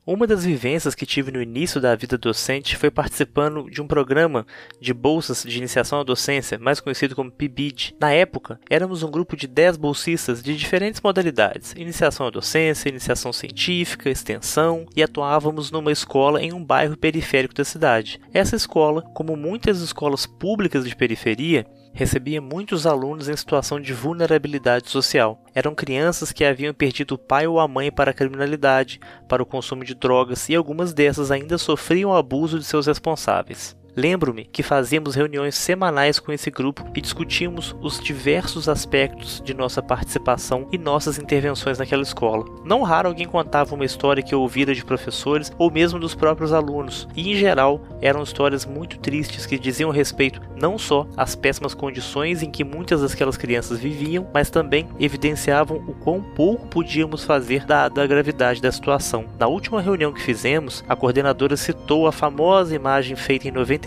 Uma 0.07 0.25
das 0.25 0.45
vivências 0.45 0.95
que 0.95 1.05
tive 1.05 1.33
no 1.33 1.43
início 1.43 1.81
da 1.81 1.97
vida 1.97 2.17
docente 2.17 2.77
foi 2.77 2.93
participando 2.93 3.69
de 3.69 3.83
um 3.83 3.89
programa 3.89 4.47
de 4.81 4.95
bolsas 4.95 5.43
de 5.43 5.59
iniciação 5.59 5.99
à 5.99 6.05
docência, 6.05 6.61
mais 6.61 6.79
conhecido 6.79 7.17
como 7.17 7.29
PIBID. 7.29 7.97
Na 7.99 8.13
época, 8.13 8.61
éramos 8.71 9.03
um 9.03 9.11
grupo 9.11 9.37
de 9.37 9.49
10 9.49 9.77
bolsistas 9.77 10.41
de 10.41 10.57
diferentes 10.57 11.01
modalidades: 11.01 11.75
iniciação 11.77 12.25
à 12.25 12.31
docência, 12.31 12.89
iniciação 12.89 13.33
científica, 13.33 14.09
extensão, 14.09 14.87
e 14.95 15.03
atuávamos 15.03 15.73
numa 15.73 15.91
escola 15.91 16.41
em 16.41 16.53
um 16.53 16.65
bairro 16.65 16.97
periférico 16.97 17.55
da 17.55 17.65
cidade. 17.65 18.21
Essa 18.33 18.55
escola, 18.55 19.03
como 19.13 19.37
muitas 19.37 19.81
escolas 19.81 20.25
públicas 20.25 20.85
de 20.89 20.95
periferia, 20.95 21.67
recebia 21.97 22.43
muitos 22.43 22.87
alunos 22.87 23.27
em 23.27 23.35
situação 23.35 23.81
de 23.81 23.95
vulnerabilidade 23.95 24.91
social. 24.91 25.43
Eram 25.55 25.75
crianças 25.75 26.31
que 26.31 26.45
haviam 26.45 26.75
perdido 26.75 27.15
o 27.15 27.19
pai 27.19 27.47
ou 27.47 27.59
a 27.59 27.67
mãe 27.67 27.91
para 27.91 28.11
a 28.11 28.15
criminalidade, 28.15 29.01
para 29.27 29.43
o 29.43 29.47
consumo 29.47 29.83
de 29.83 29.95
drogas 29.95 30.47
e 30.51 30.55
algumas 30.55 30.93
dessas 30.93 31.31
ainda 31.31 31.57
sofriam 31.57 32.15
abuso 32.15 32.59
de 32.59 32.67
seus 32.67 32.87
responsáveis. 32.87 33.75
Lembro-me 33.97 34.45
que 34.45 34.63
fazíamos 34.63 35.15
reuniões 35.15 35.55
semanais 35.55 36.19
com 36.19 36.31
esse 36.31 36.51
grupo 36.51 36.85
e 36.95 37.01
discutíamos 37.01 37.75
os 37.81 37.99
diversos 37.99 38.69
aspectos 38.69 39.41
de 39.43 39.55
nossa 39.55 39.81
participação 39.81 40.69
e 40.71 40.77
nossas 40.77 41.19
intervenções 41.19 41.79
naquela 41.79 42.03
escola. 42.03 42.45
Não 42.63 42.83
raro 42.83 43.09
alguém 43.09 43.27
contava 43.27 43.75
uma 43.75 43.87
história 43.87 44.23
que 44.23 44.35
ouvira 44.35 44.75
de 44.75 44.85
professores 44.85 45.51
ou 45.57 45.71
mesmo 45.71 45.99
dos 45.99 46.15
próprios 46.15 46.53
alunos, 46.53 47.09
e 47.17 47.33
em 47.33 47.37
geral 47.37 47.81
eram 48.03 48.23
histórias 48.23 48.67
muito 48.67 48.99
tristes 48.99 49.47
que 49.47 49.59
diziam 49.59 49.89
respeito 49.89 50.43
não 50.61 50.77
só 50.77 51.07
às 51.17 51.35
péssimas 51.35 51.73
condições 51.73 52.43
em 52.43 52.51
que 52.51 52.65
muitas 52.65 53.01
daquelas 53.01 53.39
crianças 53.39 53.79
viviam, 53.79 54.29
mas 54.35 54.51
também 54.51 54.87
evidenciavam 55.01 55.79
o 55.89 55.95
quão 55.95 56.21
pouco 56.21 56.67
podíamos 56.67 57.25
fazer 57.25 57.65
dada 57.65 58.03
a 58.03 58.07
gravidade 58.07 58.61
da 58.61 58.71
situação. 58.71 59.25
Na 59.39 59.47
última 59.47 59.81
reunião 59.81 60.13
que 60.13 60.21
fizemos, 60.21 60.85
a 60.87 60.95
coordenadora 60.95 61.57
citou 61.57 62.07
a 62.07 62.13
famosa 62.13 62.75
imagem 62.75 63.17
feita 63.17 63.49
em 63.49 63.51
90 63.51 63.86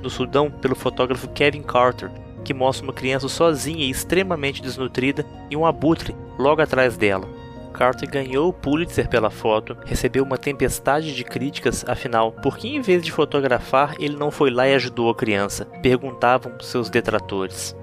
no 0.00 0.10
Sudão 0.10 0.50
pelo 0.50 0.74
fotógrafo 0.74 1.28
Kevin 1.28 1.62
Carter, 1.62 2.10
que 2.44 2.54
mostra 2.54 2.84
uma 2.84 2.92
criança 2.92 3.28
sozinha 3.28 3.84
e 3.84 3.90
extremamente 3.90 4.62
desnutrida 4.62 5.24
e 5.50 5.56
um 5.56 5.64
abutre 5.64 6.14
logo 6.38 6.60
atrás 6.60 6.96
dela. 6.96 7.26
Carter 7.72 8.08
ganhou 8.08 8.48
o 8.48 8.52
Pulitzer 8.52 9.08
pela 9.08 9.30
foto, 9.30 9.76
recebeu 9.84 10.22
uma 10.22 10.38
tempestade 10.38 11.14
de 11.14 11.24
críticas, 11.24 11.84
afinal, 11.88 12.30
por 12.30 12.56
que 12.56 12.68
em 12.68 12.80
vez 12.80 13.02
de 13.02 13.10
fotografar 13.10 13.96
ele 13.98 14.16
não 14.16 14.30
foi 14.30 14.50
lá 14.50 14.68
e 14.68 14.74
ajudou 14.74 15.10
a 15.10 15.14
criança? 15.14 15.64
Perguntavam 15.82 16.52
seus 16.60 16.88
detratores. 16.88 17.74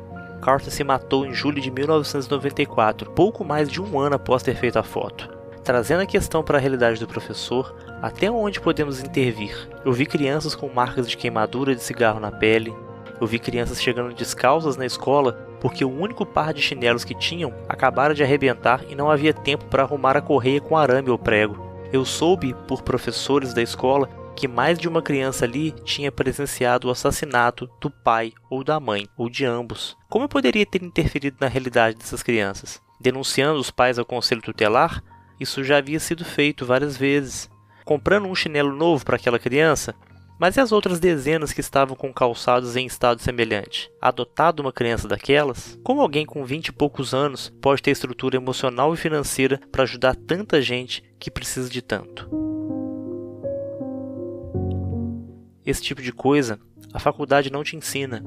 Carter 0.41 0.71
se 0.71 0.83
matou 0.83 1.25
em 1.25 1.33
julho 1.33 1.61
de 1.61 1.69
1994, 1.69 3.11
pouco 3.11 3.43
mais 3.43 3.69
de 3.69 3.81
um 3.81 3.99
ano 3.99 4.15
após 4.15 4.41
ter 4.41 4.55
feito 4.55 4.79
a 4.79 4.83
foto. 4.83 5.40
Trazendo 5.63 6.01
a 6.01 6.07
questão 6.07 6.43
para 6.43 6.57
a 6.57 6.61
realidade 6.61 6.99
do 6.99 7.07
professor, 7.07 7.75
até 8.01 8.31
onde 8.31 8.59
podemos 8.59 8.99
intervir? 8.99 9.55
Eu 9.85 9.93
vi 9.93 10.07
crianças 10.07 10.55
com 10.55 10.67
marcas 10.67 11.07
de 11.07 11.15
queimadura 11.15 11.75
de 11.75 11.83
cigarro 11.83 12.19
na 12.19 12.31
pele. 12.31 12.73
Eu 13.19 13.27
vi 13.27 13.37
crianças 13.37 13.79
chegando 13.79 14.15
descalças 14.15 14.75
na 14.75 14.87
escola 14.87 15.33
porque 15.61 15.85
o 15.85 15.91
único 15.91 16.25
par 16.25 16.51
de 16.51 16.61
chinelos 16.61 17.03
que 17.03 17.13
tinham 17.13 17.53
acabara 17.69 18.15
de 18.15 18.23
arrebentar 18.23 18.83
e 18.89 18.95
não 18.95 19.11
havia 19.11 19.33
tempo 19.33 19.65
para 19.65 19.83
arrumar 19.83 20.17
a 20.17 20.21
correia 20.21 20.59
com 20.59 20.75
arame 20.75 21.11
ou 21.11 21.19
prego. 21.19 21.63
Eu 21.93 22.03
soube 22.03 22.55
por 22.67 22.81
professores 22.81 23.53
da 23.53 23.61
escola 23.61 24.09
que 24.35 24.47
mais 24.47 24.79
de 24.79 24.87
uma 24.87 25.03
criança 25.03 25.45
ali 25.45 25.69
tinha 25.83 26.11
presenciado 26.11 26.87
o 26.87 26.91
assassinato 26.91 27.69
do 27.79 27.91
pai 27.91 28.33
ou 28.49 28.63
da 28.63 28.79
mãe, 28.79 29.07
ou 29.15 29.29
de 29.29 29.45
ambos. 29.45 29.95
Como 30.09 30.25
eu 30.25 30.29
poderia 30.29 30.65
ter 30.65 30.81
interferido 30.81 31.37
na 31.39 31.47
realidade 31.47 31.97
dessas 31.97 32.23
crianças? 32.23 32.81
Denunciando 32.99 33.59
os 33.59 33.69
pais 33.69 33.99
ao 33.99 34.05
conselho 34.05 34.41
tutelar? 34.41 35.03
Isso 35.41 35.63
já 35.63 35.79
havia 35.79 35.99
sido 35.99 36.23
feito 36.23 36.67
várias 36.67 36.95
vezes 36.95 37.49
comprando 37.83 38.27
um 38.27 38.35
chinelo 38.35 38.75
novo 38.75 39.03
para 39.03 39.15
aquela 39.15 39.39
criança? 39.39 39.95
Mas 40.39 40.55
e 40.55 40.59
as 40.59 40.71
outras 40.71 40.99
dezenas 40.99 41.51
que 41.51 41.61
estavam 41.61 41.95
com 41.95 42.13
calçados 42.13 42.75
em 42.75 42.85
estado 42.85 43.23
semelhante? 43.23 43.91
Adotado 43.99 44.61
uma 44.61 44.71
criança 44.71 45.07
daquelas? 45.07 45.79
Como 45.83 45.99
alguém 45.99 46.27
com 46.27 46.45
vinte 46.45 46.67
e 46.67 46.71
poucos 46.71 47.11
anos 47.15 47.51
pode 47.59 47.81
ter 47.81 47.89
estrutura 47.89 48.35
emocional 48.35 48.93
e 48.93 48.97
financeira 48.97 49.59
para 49.71 49.81
ajudar 49.81 50.15
tanta 50.15 50.61
gente 50.61 51.03
que 51.19 51.31
precisa 51.31 51.67
de 51.67 51.81
tanto? 51.81 52.29
Esse 55.65 55.81
tipo 55.81 56.03
de 56.03 56.11
coisa 56.11 56.59
a 56.93 56.99
faculdade 56.99 57.51
não 57.51 57.63
te 57.63 57.75
ensina. 57.75 58.23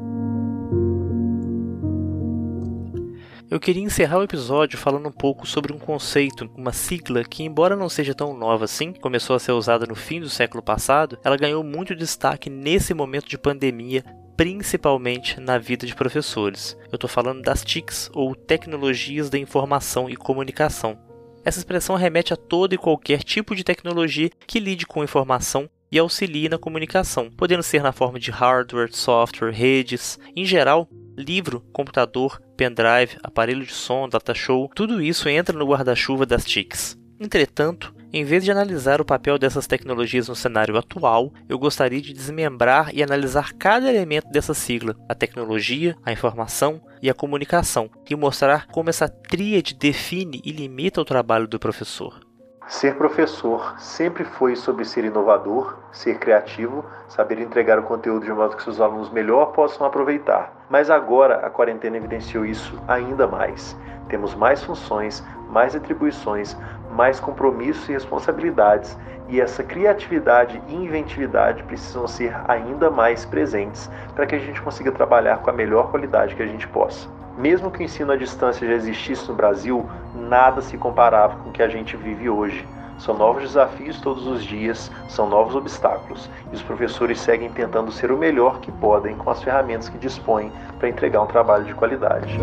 Eu 3.50 3.60
queria 3.60 3.82
encerrar 3.82 4.18
o 4.18 4.22
episódio 4.22 4.78
falando 4.78 5.08
um 5.08 5.12
pouco 5.12 5.46
sobre 5.46 5.72
um 5.72 5.78
conceito, 5.78 6.50
uma 6.56 6.72
sigla 6.72 7.22
que, 7.22 7.42
embora 7.42 7.76
não 7.76 7.88
seja 7.88 8.14
tão 8.14 8.36
nova 8.36 8.64
assim, 8.64 8.92
começou 8.92 9.36
a 9.36 9.38
ser 9.38 9.52
usada 9.52 9.86
no 9.86 9.94
fim 9.94 10.20
do 10.20 10.30
século 10.30 10.62
passado, 10.62 11.18
ela 11.22 11.36
ganhou 11.36 11.62
muito 11.62 11.94
destaque 11.94 12.48
nesse 12.48 12.94
momento 12.94 13.28
de 13.28 13.38
pandemia 13.38 14.02
principalmente 14.36 15.40
na 15.40 15.58
vida 15.58 15.86
de 15.86 15.94
professores. 15.94 16.76
Eu 16.90 16.96
estou 16.96 17.08
falando 17.08 17.42
das 17.42 17.64
TICs, 17.64 18.10
ou 18.12 18.34
Tecnologias 18.34 19.30
da 19.30 19.38
Informação 19.38 20.10
e 20.10 20.16
Comunicação. 20.16 20.98
Essa 21.44 21.58
expressão 21.58 21.94
remete 21.96 22.32
a 22.32 22.36
todo 22.36 22.74
e 22.74 22.78
qualquer 22.78 23.22
tipo 23.22 23.54
de 23.54 23.62
tecnologia 23.62 24.30
que 24.46 24.58
lide 24.58 24.86
com 24.86 25.04
informação 25.04 25.68
e 25.92 25.98
auxilie 25.98 26.48
na 26.48 26.58
comunicação, 26.58 27.30
podendo 27.30 27.62
ser 27.62 27.82
na 27.82 27.92
forma 27.92 28.18
de 28.18 28.30
hardware, 28.30 28.92
software, 28.92 29.52
redes, 29.52 30.18
em 30.34 30.44
geral, 30.44 30.88
livro, 31.16 31.60
computador, 31.72 32.40
pendrive, 32.56 33.16
aparelho 33.22 33.64
de 33.64 33.72
som, 33.72 34.08
data 34.08 34.34
show, 34.34 34.70
tudo 34.74 35.02
isso 35.02 35.28
entra 35.28 35.56
no 35.56 35.66
guarda-chuva 35.66 36.26
das 36.26 36.44
TICs. 36.44 36.98
Entretanto, 37.18 37.94
em 38.12 38.24
vez 38.24 38.44
de 38.44 38.50
analisar 38.50 39.00
o 39.00 39.04
papel 39.04 39.38
dessas 39.38 39.66
tecnologias 39.66 40.28
no 40.28 40.36
cenário 40.36 40.76
atual, 40.76 41.32
eu 41.48 41.58
gostaria 41.58 42.00
de 42.00 42.12
desmembrar 42.12 42.94
e 42.94 43.02
analisar 43.02 43.52
cada 43.54 43.88
elemento 43.88 44.28
dessa 44.30 44.54
sigla, 44.54 44.94
a 45.08 45.14
tecnologia, 45.14 45.96
a 46.04 46.12
informação 46.12 46.80
e 47.02 47.10
a 47.10 47.14
comunicação, 47.14 47.90
e 48.08 48.14
mostrar 48.14 48.66
como 48.68 48.90
essa 48.90 49.08
tríade 49.08 49.74
define 49.74 50.40
e 50.44 50.52
limita 50.52 51.00
o 51.00 51.04
trabalho 51.04 51.48
do 51.48 51.58
professor. 51.58 52.23
Ser 52.66 52.94
professor 52.96 53.78
sempre 53.78 54.24
foi 54.24 54.56
sobre 54.56 54.86
ser 54.86 55.04
inovador, 55.04 55.76
ser 55.92 56.18
criativo, 56.18 56.82
saber 57.06 57.38
entregar 57.38 57.78
o 57.78 57.82
conteúdo 57.82 58.24
de 58.24 58.32
modo 58.32 58.56
que 58.56 58.62
seus 58.62 58.80
alunos 58.80 59.10
melhor 59.10 59.52
possam 59.52 59.86
aproveitar. 59.86 60.50
Mas 60.70 60.88
agora 60.88 61.46
a 61.46 61.50
quarentena 61.50 61.98
evidenciou 61.98 62.46
isso 62.46 62.82
ainda 62.88 63.26
mais. 63.26 63.76
Temos 64.08 64.34
mais 64.34 64.62
funções, 64.62 65.22
mais 65.50 65.76
atribuições, 65.76 66.56
mais 66.90 67.20
compromissos 67.20 67.86
e 67.88 67.92
responsabilidades, 67.92 68.96
e 69.28 69.40
essa 69.40 69.62
criatividade 69.62 70.62
e 70.66 70.74
inventividade 70.74 71.62
precisam 71.64 72.06
ser 72.06 72.34
ainda 72.48 72.90
mais 72.90 73.26
presentes 73.26 73.90
para 74.14 74.26
que 74.26 74.34
a 74.34 74.38
gente 74.38 74.60
consiga 74.62 74.90
trabalhar 74.90 75.38
com 75.38 75.50
a 75.50 75.54
melhor 75.54 75.90
qualidade 75.90 76.34
que 76.34 76.42
a 76.42 76.46
gente 76.46 76.66
possa. 76.68 77.08
Mesmo 77.36 77.70
que 77.70 77.80
o 77.80 77.82
ensino 77.82 78.12
à 78.12 78.16
distância 78.16 78.66
já 78.66 78.74
existisse 78.74 79.28
no 79.28 79.34
Brasil, 79.34 79.88
nada 80.14 80.60
se 80.60 80.78
comparava 80.78 81.36
com 81.36 81.48
o 81.48 81.52
que 81.52 81.62
a 81.62 81.68
gente 81.68 81.96
vive 81.96 82.28
hoje. 82.28 82.66
São 82.96 83.16
novos 83.16 83.42
desafios 83.42 84.00
todos 84.00 84.26
os 84.26 84.44
dias, 84.44 84.90
são 85.08 85.28
novos 85.28 85.56
obstáculos, 85.56 86.30
e 86.52 86.54
os 86.54 86.62
professores 86.62 87.20
seguem 87.20 87.50
tentando 87.50 87.90
ser 87.90 88.12
o 88.12 88.16
melhor 88.16 88.60
que 88.60 88.70
podem 88.70 89.16
com 89.16 89.30
as 89.30 89.42
ferramentas 89.42 89.88
que 89.88 89.98
dispõem 89.98 90.52
para 90.78 90.88
entregar 90.88 91.22
um 91.22 91.26
trabalho 91.26 91.64
de 91.64 91.74
qualidade. 91.74 92.38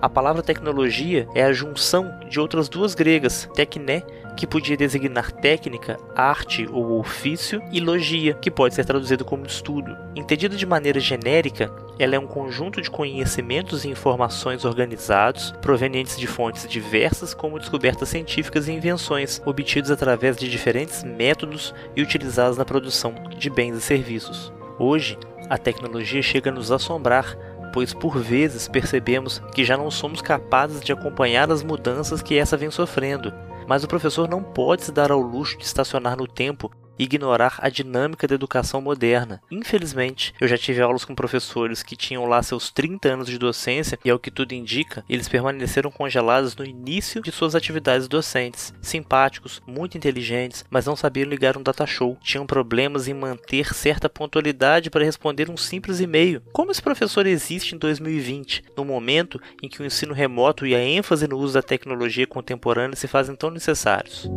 A 0.00 0.10
palavra 0.10 0.42
tecnologia 0.42 1.26
é 1.34 1.42
a 1.42 1.52
junção 1.54 2.20
de 2.28 2.38
outras 2.38 2.68
duas 2.68 2.94
gregas, 2.94 3.48
tecné, 3.54 4.02
que 4.36 4.46
podia 4.46 4.76
designar 4.76 5.32
técnica, 5.32 5.98
arte 6.14 6.68
ou 6.70 6.98
ofício, 6.98 7.62
e 7.72 7.80
logia, 7.80 8.34
que 8.34 8.50
pode 8.50 8.74
ser 8.74 8.84
traduzido 8.84 9.24
como 9.24 9.46
estudo. 9.46 9.96
Entendida 10.14 10.54
de 10.54 10.66
maneira 10.66 11.00
genérica, 11.00 11.72
ela 11.98 12.14
é 12.14 12.18
um 12.18 12.26
conjunto 12.26 12.82
de 12.82 12.90
conhecimentos 12.90 13.86
e 13.86 13.88
informações 13.88 14.66
organizados, 14.66 15.52
provenientes 15.62 16.18
de 16.18 16.26
fontes 16.26 16.68
diversas, 16.68 17.32
como 17.32 17.58
descobertas 17.58 18.10
científicas 18.10 18.68
e 18.68 18.72
invenções, 18.72 19.40
obtidos 19.46 19.90
através 19.90 20.36
de 20.36 20.50
diferentes 20.50 21.02
métodos 21.02 21.74
e 21.96 22.02
utilizados 22.02 22.58
na 22.58 22.66
produção 22.66 23.14
de 23.38 23.48
bens 23.48 23.76
e 23.78 23.80
serviços. 23.80 24.52
Hoje, 24.78 25.18
a 25.48 25.56
tecnologia 25.56 26.20
chega 26.20 26.50
a 26.50 26.52
nos 26.52 26.70
assombrar 26.70 27.36
pois 27.76 27.92
por 27.92 28.16
vezes 28.18 28.66
percebemos 28.66 29.38
que 29.54 29.62
já 29.62 29.76
não 29.76 29.90
somos 29.90 30.22
capazes 30.22 30.80
de 30.80 30.92
acompanhar 30.92 31.50
as 31.50 31.62
mudanças 31.62 32.22
que 32.22 32.38
essa 32.38 32.56
vem 32.56 32.70
sofrendo. 32.70 33.30
Mas 33.68 33.84
o 33.84 33.86
professor 33.86 34.26
não 34.26 34.42
pode 34.42 34.82
se 34.82 34.90
dar 34.90 35.12
ao 35.12 35.20
luxo 35.20 35.58
de 35.58 35.64
estacionar 35.66 36.16
no 36.16 36.26
tempo 36.26 36.70
ignorar 36.98 37.58
a 37.58 37.68
dinâmica 37.68 38.26
da 38.26 38.34
educação 38.34 38.80
moderna. 38.80 39.40
Infelizmente, 39.50 40.34
eu 40.40 40.48
já 40.48 40.56
tive 40.56 40.80
aulas 40.80 41.04
com 41.04 41.14
professores 41.14 41.82
que 41.82 41.96
tinham 41.96 42.26
lá 42.26 42.42
seus 42.42 42.70
30 42.70 43.08
anos 43.08 43.26
de 43.28 43.38
docência 43.38 43.98
e, 44.04 44.10
ao 44.10 44.18
que 44.18 44.30
tudo 44.30 44.52
indica, 44.52 45.04
eles 45.08 45.28
permaneceram 45.28 45.90
congelados 45.90 46.54
no 46.56 46.64
início 46.64 47.22
de 47.22 47.32
suas 47.32 47.54
atividades 47.54 48.08
docentes. 48.08 48.74
Simpáticos, 48.80 49.62
muito 49.66 49.96
inteligentes, 49.96 50.64
mas 50.70 50.86
não 50.86 50.96
sabiam 50.96 51.28
ligar 51.28 51.56
um 51.56 51.62
data 51.62 51.86
show. 51.86 52.16
Tinham 52.20 52.46
problemas 52.46 53.08
em 53.08 53.14
manter 53.14 53.74
certa 53.74 54.08
pontualidade 54.08 54.90
para 54.90 55.04
responder 55.04 55.50
um 55.50 55.56
simples 55.56 56.00
e-mail. 56.00 56.42
Como 56.52 56.70
esse 56.70 56.82
professor 56.82 57.26
existe 57.26 57.74
em 57.74 57.78
2020, 57.78 58.64
no 58.76 58.84
momento 58.84 59.40
em 59.62 59.68
que 59.68 59.82
o 59.82 59.86
ensino 59.86 60.14
remoto 60.14 60.66
e 60.66 60.74
a 60.74 60.82
ênfase 60.82 61.26
no 61.26 61.38
uso 61.38 61.54
da 61.54 61.62
tecnologia 61.62 62.26
contemporânea 62.26 62.96
se 62.96 63.08
fazem 63.08 63.34
tão 63.34 63.50
necessários? 63.50 64.28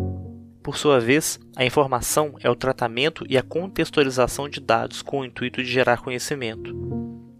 Por 0.61 0.77
sua 0.77 0.99
vez, 0.99 1.39
a 1.55 1.63
informação 1.63 2.35
é 2.41 2.49
o 2.49 2.55
tratamento 2.55 3.25
e 3.29 3.37
a 3.37 3.43
contextualização 3.43 4.49
de 4.49 4.59
dados 4.59 5.01
com 5.01 5.21
o 5.21 5.25
intuito 5.25 5.63
de 5.63 5.69
gerar 5.69 6.01
conhecimento. 6.01 6.75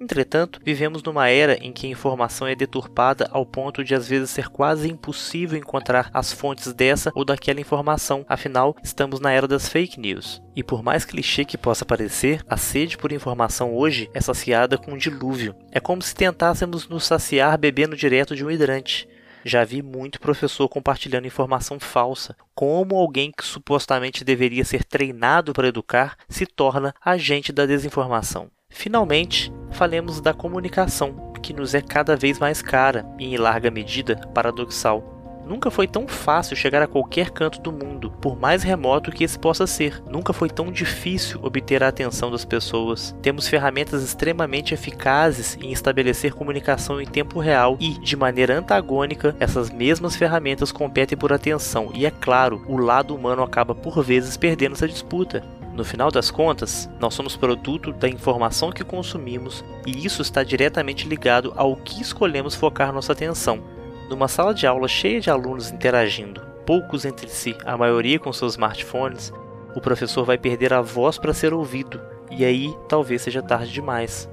Entretanto, 0.09 0.59
vivemos 0.65 1.03
numa 1.03 1.27
era 1.27 1.53
em 1.63 1.71
que 1.71 1.85
a 1.85 1.89
informação 1.89 2.47
é 2.47 2.55
deturpada 2.55 3.29
ao 3.31 3.45
ponto 3.45 3.83
de 3.83 3.93
às 3.93 4.07
vezes 4.07 4.31
ser 4.31 4.47
quase 4.47 4.89
impossível 4.89 5.55
encontrar 5.59 6.09
as 6.11 6.33
fontes 6.33 6.73
dessa 6.73 7.11
ou 7.13 7.23
daquela 7.23 7.61
informação, 7.61 8.25
afinal, 8.27 8.75
estamos 8.81 9.19
na 9.19 9.31
era 9.31 9.47
das 9.47 9.69
fake 9.69 9.99
news. 9.99 10.41
E 10.55 10.63
por 10.63 10.81
mais 10.81 11.05
clichê 11.05 11.45
que 11.45 11.59
possa 11.59 11.85
parecer, 11.85 12.43
a 12.49 12.57
sede 12.57 12.97
por 12.97 13.11
informação 13.11 13.75
hoje 13.75 14.09
é 14.11 14.19
saciada 14.19 14.79
com 14.79 14.93
um 14.93 14.97
dilúvio. 14.97 15.53
É 15.71 15.79
como 15.79 16.01
se 16.01 16.15
tentássemos 16.15 16.87
nos 16.87 17.05
saciar 17.05 17.55
bebendo 17.59 17.95
direto 17.95 18.35
de 18.35 18.43
um 18.43 18.49
hidrante. 18.49 19.07
Já 19.43 19.63
vi 19.63 19.81
muito 19.81 20.19
professor 20.19 20.67
compartilhando 20.67 21.27
informação 21.27 21.79
falsa. 21.79 22.35
Como 22.53 22.95
alguém 22.95 23.31
que 23.31 23.45
supostamente 23.45 24.23
deveria 24.23 24.65
ser 24.65 24.83
treinado 24.83 25.53
para 25.53 25.67
educar 25.67 26.17
se 26.27 26.45
torna 26.45 26.93
agente 27.03 27.51
da 27.51 27.65
desinformação. 27.65 28.49
Finalmente, 28.69 29.51
falemos 29.71 30.21
da 30.21 30.33
comunicação, 30.33 31.33
que 31.41 31.53
nos 31.53 31.73
é 31.73 31.81
cada 31.81 32.15
vez 32.15 32.37
mais 32.37 32.61
cara 32.61 33.05
e, 33.17 33.25
em 33.25 33.37
larga 33.37 33.71
medida, 33.71 34.15
paradoxal. 34.33 35.18
Nunca 35.49 35.71
foi 35.71 35.87
tão 35.87 36.07
fácil 36.07 36.55
chegar 36.55 36.79
a 36.79 36.87
qualquer 36.87 37.31
canto 37.31 37.59
do 37.59 37.71
mundo, 37.71 38.11
por 38.21 38.39
mais 38.39 38.61
remoto 38.61 39.11
que 39.11 39.23
esse 39.23 39.39
possa 39.39 39.65
ser. 39.65 39.99
Nunca 40.07 40.31
foi 40.31 40.47
tão 40.47 40.71
difícil 40.71 41.39
obter 41.41 41.83
a 41.83 41.87
atenção 41.87 42.29
das 42.29 42.45
pessoas. 42.45 43.15
Temos 43.19 43.47
ferramentas 43.47 44.03
extremamente 44.03 44.75
eficazes 44.75 45.57
em 45.59 45.71
estabelecer 45.71 46.35
comunicação 46.35 47.01
em 47.01 47.07
tempo 47.07 47.39
real 47.39 47.77
e, 47.79 47.97
de 47.97 48.15
maneira 48.15 48.59
antagônica, 48.59 49.35
essas 49.39 49.71
mesmas 49.71 50.15
ferramentas 50.15 50.71
competem 50.71 51.17
por 51.17 51.33
atenção 51.33 51.89
e, 51.95 52.05
é 52.05 52.11
claro, 52.11 52.63
o 52.67 52.77
lado 52.77 53.15
humano 53.15 53.41
acaba 53.41 53.73
por 53.73 54.03
vezes 54.03 54.37
perdendo 54.37 54.73
essa 54.73 54.87
disputa. 54.87 55.43
No 55.73 55.83
final 55.83 56.11
das 56.11 56.29
contas, 56.29 56.87
nós 56.99 57.15
somos 57.15 57.35
produto 57.35 57.91
da 57.91 58.07
informação 58.07 58.71
que 58.71 58.83
consumimos 58.83 59.65
e 59.83 60.05
isso 60.05 60.21
está 60.21 60.43
diretamente 60.43 61.07
ligado 61.07 61.51
ao 61.55 61.75
que 61.75 62.03
escolhemos 62.03 62.53
focar 62.53 62.93
nossa 62.93 63.13
atenção. 63.13 63.78
Numa 64.09 64.27
sala 64.27 64.55
de 64.55 64.65
aula 64.65 64.87
cheia 64.87 65.21
de 65.21 65.29
alunos 65.29 65.69
interagindo, 65.69 66.41
poucos 66.65 67.05
entre 67.05 67.29
si, 67.29 67.55
a 67.63 67.77
maioria 67.77 68.17
com 68.17 68.33
seus 68.33 68.53
smartphones, 68.53 69.31
o 69.75 69.79
professor 69.79 70.25
vai 70.25 70.35
perder 70.35 70.73
a 70.73 70.81
voz 70.81 71.19
para 71.19 71.31
ser 71.31 71.53
ouvido, 71.53 72.01
e 72.31 72.43
aí 72.43 72.73
talvez 72.87 73.21
seja 73.21 73.43
tarde 73.43 73.71
demais. 73.71 74.27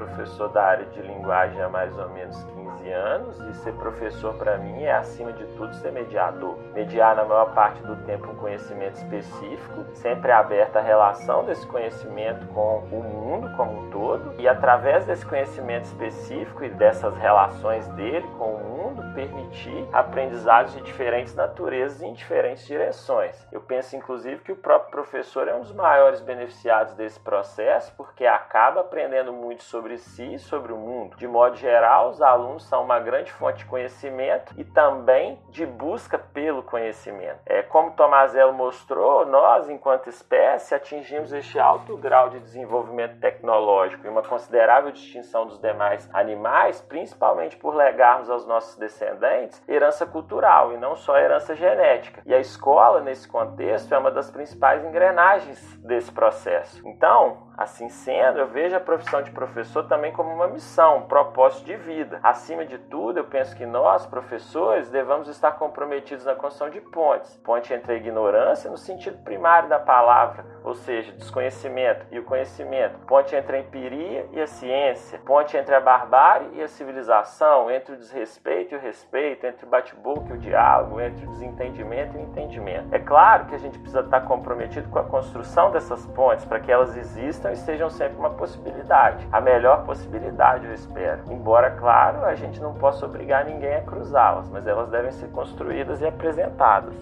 Professor 0.00 0.48
da 0.48 0.62
área 0.62 0.86
de 0.86 1.02
linguagem 1.02 1.60
há 1.60 1.68
mais 1.68 1.96
ou 1.98 2.08
menos 2.08 2.42
15 2.44 2.90
anos 2.90 3.40
e 3.40 3.54
ser 3.62 3.72
professor 3.74 4.34
para 4.34 4.56
mim 4.56 4.82
é 4.82 4.92
acima 4.92 5.32
de 5.32 5.44
tudo 5.56 5.74
ser 5.74 5.92
mediador. 5.92 6.56
Mediar 6.72 7.16
na 7.16 7.24
maior 7.24 7.52
parte 7.52 7.82
do 7.82 7.96
tempo 8.06 8.30
um 8.30 8.36
conhecimento 8.36 8.96
específico, 8.96 9.84
sempre 9.92 10.32
aberto 10.32 10.76
à 10.76 10.80
relação 10.80 11.44
desse 11.44 11.66
conhecimento 11.66 12.46
com 12.48 12.78
o 12.90 13.02
mundo 13.02 13.54
como 13.56 13.86
um 13.86 13.90
todo 13.90 14.34
e 14.38 14.48
através 14.48 15.04
desse 15.04 15.26
conhecimento 15.26 15.84
específico 15.84 16.64
e 16.64 16.70
dessas 16.70 17.14
relações 17.16 17.86
dele 17.88 18.26
com 18.38 18.54
o 18.54 18.58
mundo 18.58 18.69
permitir 19.14 19.88
aprendizados 19.92 20.74
de 20.74 20.82
diferentes 20.82 21.34
naturezas 21.34 22.00
em 22.02 22.12
diferentes 22.12 22.64
direções. 22.66 23.46
Eu 23.50 23.60
penso 23.60 23.96
inclusive 23.96 24.42
que 24.42 24.52
o 24.52 24.56
próprio 24.56 24.90
professor 24.90 25.48
é 25.48 25.54
um 25.54 25.60
dos 25.60 25.72
maiores 25.72 26.20
beneficiados 26.20 26.94
desse 26.94 27.18
processo 27.20 27.92
porque 27.96 28.26
acaba 28.26 28.80
aprendendo 28.80 29.32
muito 29.32 29.62
sobre 29.64 29.98
si 29.98 30.34
e 30.34 30.38
sobre 30.38 30.72
o 30.72 30.76
mundo. 30.76 31.16
De 31.16 31.26
modo 31.26 31.56
geral, 31.56 32.10
os 32.10 32.22
alunos 32.22 32.64
são 32.64 32.84
uma 32.84 33.00
grande 33.00 33.32
fonte 33.32 33.58
de 33.58 33.64
conhecimento 33.66 34.54
e 34.56 34.64
também 34.64 35.38
de 35.48 35.66
busca 35.66 36.18
pelo 36.18 36.62
conhecimento. 36.62 37.40
É, 37.44 37.62
como 37.62 37.92
Tomazello 37.92 38.52
mostrou, 38.52 39.26
nós, 39.26 39.68
enquanto 39.68 40.08
espécie, 40.08 40.74
atingimos 40.74 41.32
este 41.32 41.58
alto 41.58 41.96
grau 41.96 42.30
de 42.30 42.38
desenvolvimento 42.38 43.18
tecnológico 43.20 44.06
e 44.06 44.08
uma 44.08 44.22
considerável 44.22 44.92
distinção 44.92 45.46
dos 45.46 45.58
demais 45.58 46.08
animais, 46.12 46.80
principalmente 46.80 47.56
por 47.56 47.74
legarmos 47.74 48.30
aos 48.30 48.46
nossos 48.46 48.60
nossos 48.60 48.76
descendentes 49.00 49.62
herança 49.66 50.04
cultural 50.04 50.72
e 50.72 50.76
não 50.76 50.94
só 50.94 51.16
herança 51.16 51.56
genética. 51.56 52.22
E 52.26 52.34
a 52.34 52.38
escola, 52.38 53.00
nesse 53.00 53.26
contexto, 53.26 53.94
é 53.94 53.98
uma 53.98 54.10
das 54.10 54.30
principais 54.30 54.84
engrenagens 54.84 55.58
desse 55.78 56.12
processo. 56.12 56.86
Então, 56.86 57.49
Assim 57.60 57.90
sendo, 57.90 58.38
eu 58.38 58.46
vejo 58.46 58.74
a 58.74 58.80
profissão 58.80 59.20
de 59.20 59.30
professor 59.32 59.86
também 59.86 60.14
como 60.14 60.32
uma 60.32 60.48
missão, 60.48 60.96
um 60.96 61.02
propósito 61.02 61.66
de 61.66 61.76
vida. 61.76 62.18
Acima 62.22 62.64
de 62.64 62.78
tudo, 62.78 63.18
eu 63.18 63.24
penso 63.24 63.54
que 63.54 63.66
nós, 63.66 64.06
professores, 64.06 64.90
devemos 64.90 65.28
estar 65.28 65.52
comprometidos 65.52 66.24
na 66.24 66.34
construção 66.34 66.70
de 66.70 66.80
pontes. 66.80 67.36
Ponte 67.44 67.74
entre 67.74 67.92
a 67.92 67.96
ignorância, 67.96 68.70
no 68.70 68.78
sentido 68.78 69.22
primário 69.22 69.68
da 69.68 69.78
palavra, 69.78 70.42
ou 70.64 70.72
seja, 70.72 71.12
desconhecimento 71.12 72.06
e 72.10 72.18
o 72.18 72.24
conhecimento. 72.24 72.98
Ponte 73.00 73.36
entre 73.36 73.58
a 73.58 73.60
empiria 73.60 74.26
e 74.32 74.40
a 74.40 74.46
ciência. 74.46 75.18
Ponte 75.26 75.54
entre 75.54 75.74
a 75.74 75.80
barbárie 75.80 76.48
e 76.54 76.62
a 76.62 76.68
civilização, 76.68 77.70
entre 77.70 77.94
o 77.94 77.98
desrespeito 77.98 78.74
e 78.74 78.78
o 78.78 78.80
respeito, 78.80 79.44
entre 79.44 79.66
o 79.66 79.68
bate-boca 79.68 80.30
e 80.30 80.32
o 80.32 80.38
diálogo, 80.38 80.98
entre 80.98 81.26
o 81.26 81.30
desentendimento 81.30 82.16
e 82.16 82.20
o 82.20 82.22
entendimento. 82.22 82.94
É 82.94 82.98
claro 82.98 83.44
que 83.44 83.54
a 83.54 83.58
gente 83.58 83.78
precisa 83.78 84.00
estar 84.00 84.22
comprometido 84.22 84.88
com 84.88 84.98
a 84.98 85.04
construção 85.04 85.70
dessas 85.70 86.06
pontes 86.06 86.46
para 86.46 86.58
que 86.58 86.72
elas 86.72 86.96
existam 86.96 87.49
e 87.52 87.56
sejam 87.56 87.90
sempre 87.90 88.18
uma 88.18 88.30
possibilidade. 88.30 89.26
A 89.32 89.40
melhor 89.40 89.84
possibilidade, 89.84 90.66
eu 90.66 90.74
espero. 90.74 91.22
Embora, 91.30 91.70
claro, 91.70 92.24
a 92.24 92.34
gente 92.34 92.60
não 92.60 92.74
possa 92.74 93.06
obrigar 93.06 93.44
ninguém 93.44 93.74
a 93.74 93.82
cruzá-las, 93.82 94.48
mas 94.48 94.66
elas 94.66 94.88
devem 94.90 95.10
ser 95.12 95.28
construídas 95.28 96.00
e 96.00 96.06
apresentadas. 96.06 96.94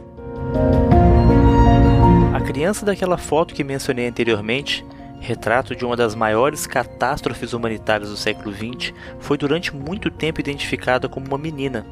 A 2.35 2.41
criança 2.41 2.87
daquela 2.87 3.19
foto 3.19 3.55
que 3.55 3.65
mencionei 3.65 4.09
anteriormente, 4.09 4.87
retrato 5.21 5.75
de 5.75 5.85
uma 5.85 5.97
das 5.97 6.15
maiores 6.15 6.67
catástrofes 6.67 7.53
humanitárias 7.53 8.11
do 8.11 8.17
século 8.17 8.55
XX, 8.55 8.95
foi 9.19 9.37
durante 9.37 9.75
muito 9.75 10.11
tempo 10.11 10.41
identificada 10.41 11.09
como 11.09 11.27
uma 11.27 11.39
menina. 11.39 11.85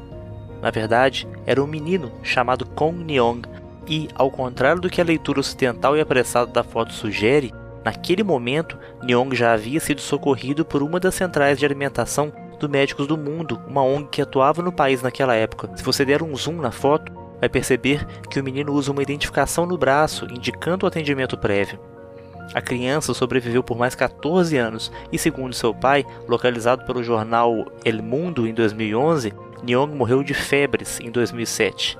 Na 0.61 0.71
verdade, 0.71 1.27
era 1.45 1.61
um 1.61 1.67
menino 1.67 2.11
chamado 2.23 2.65
Kong 2.65 3.03
Nyong, 3.03 3.41
e, 3.87 4.09
ao 4.15 4.29
contrário 4.29 4.81
do 4.81 4.89
que 4.89 4.99
a 4.99 5.03
leitura 5.03 5.39
ocidental 5.39 5.95
e 5.95 6.01
apressada 6.01 6.51
da 6.51 6.63
foto 6.63 6.91
sugere, 6.91 7.53
Naquele 7.87 8.21
momento, 8.21 8.77
Nyong 9.01 9.33
já 9.33 9.53
havia 9.53 9.79
sido 9.79 10.01
socorrido 10.01 10.65
por 10.65 10.83
uma 10.83 10.99
das 10.99 11.15
centrais 11.15 11.57
de 11.57 11.65
alimentação 11.65 12.33
do 12.59 12.67
Médicos 12.67 13.07
do 13.07 13.17
Mundo, 13.17 13.61
uma 13.65 13.81
ONG 13.81 14.09
que 14.11 14.21
atuava 14.21 14.61
no 14.61 14.73
país 14.73 15.01
naquela 15.01 15.33
época. 15.35 15.69
Se 15.73 15.81
você 15.81 16.03
der 16.03 16.21
um 16.21 16.35
zoom 16.35 16.57
na 16.57 16.69
foto, 16.69 17.09
vai 17.39 17.47
perceber 17.47 18.05
que 18.29 18.41
o 18.41 18.43
menino 18.43 18.73
usa 18.73 18.91
uma 18.91 19.01
identificação 19.01 19.65
no 19.65 19.77
braço, 19.77 20.25
indicando 20.25 20.85
o 20.85 20.87
atendimento 20.89 21.37
prévio. 21.37 21.79
A 22.53 22.59
criança 22.61 23.13
sobreviveu 23.13 23.63
por 23.63 23.77
mais 23.77 23.95
14 23.95 24.57
anos 24.57 24.91
e, 25.09 25.17
segundo 25.17 25.53
seu 25.53 25.73
pai, 25.73 26.05
localizado 26.27 26.85
pelo 26.85 27.01
jornal 27.01 27.67
El 27.85 28.03
Mundo 28.03 28.45
em 28.45 28.53
2011, 28.53 29.33
Nyong 29.63 29.95
morreu 29.95 30.23
de 30.23 30.33
febres 30.33 30.99
em 30.99 31.09
2007. 31.09 31.97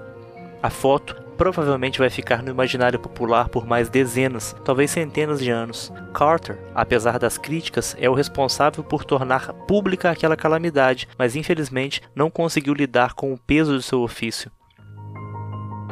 A 0.62 0.69
foto 0.69 1.27
provavelmente 1.38 2.00
vai 2.00 2.10
ficar 2.10 2.41
no 2.41 2.50
imaginário 2.50 3.00
popular 3.00 3.47
por 3.47 3.65
mais 3.65 3.89
dezenas, 3.89 4.56
talvez 4.65 4.91
centenas 4.91 5.39
de 5.39 5.52
anos. 5.52 5.93
Carter, 6.13 6.60
apesar 6.73 7.19
das 7.19 7.38
críticas, 7.38 7.95
é 8.00 8.10
o 8.10 8.13
responsável 8.13 8.84
por 8.84 9.06
tornar 9.06 9.54
pública 9.54 10.10
aquela 10.10 10.36
calamidade, 10.36 11.08
mas 11.17 11.36
infelizmente 11.36 12.02
não 12.15 12.30
conseguiu 12.30 12.73
lidar 12.73 13.13
com 13.13 13.32
o 13.32 13.38
peso 13.38 13.78
de 13.78 13.84
seu 13.84 14.02
ofício. 14.02 14.52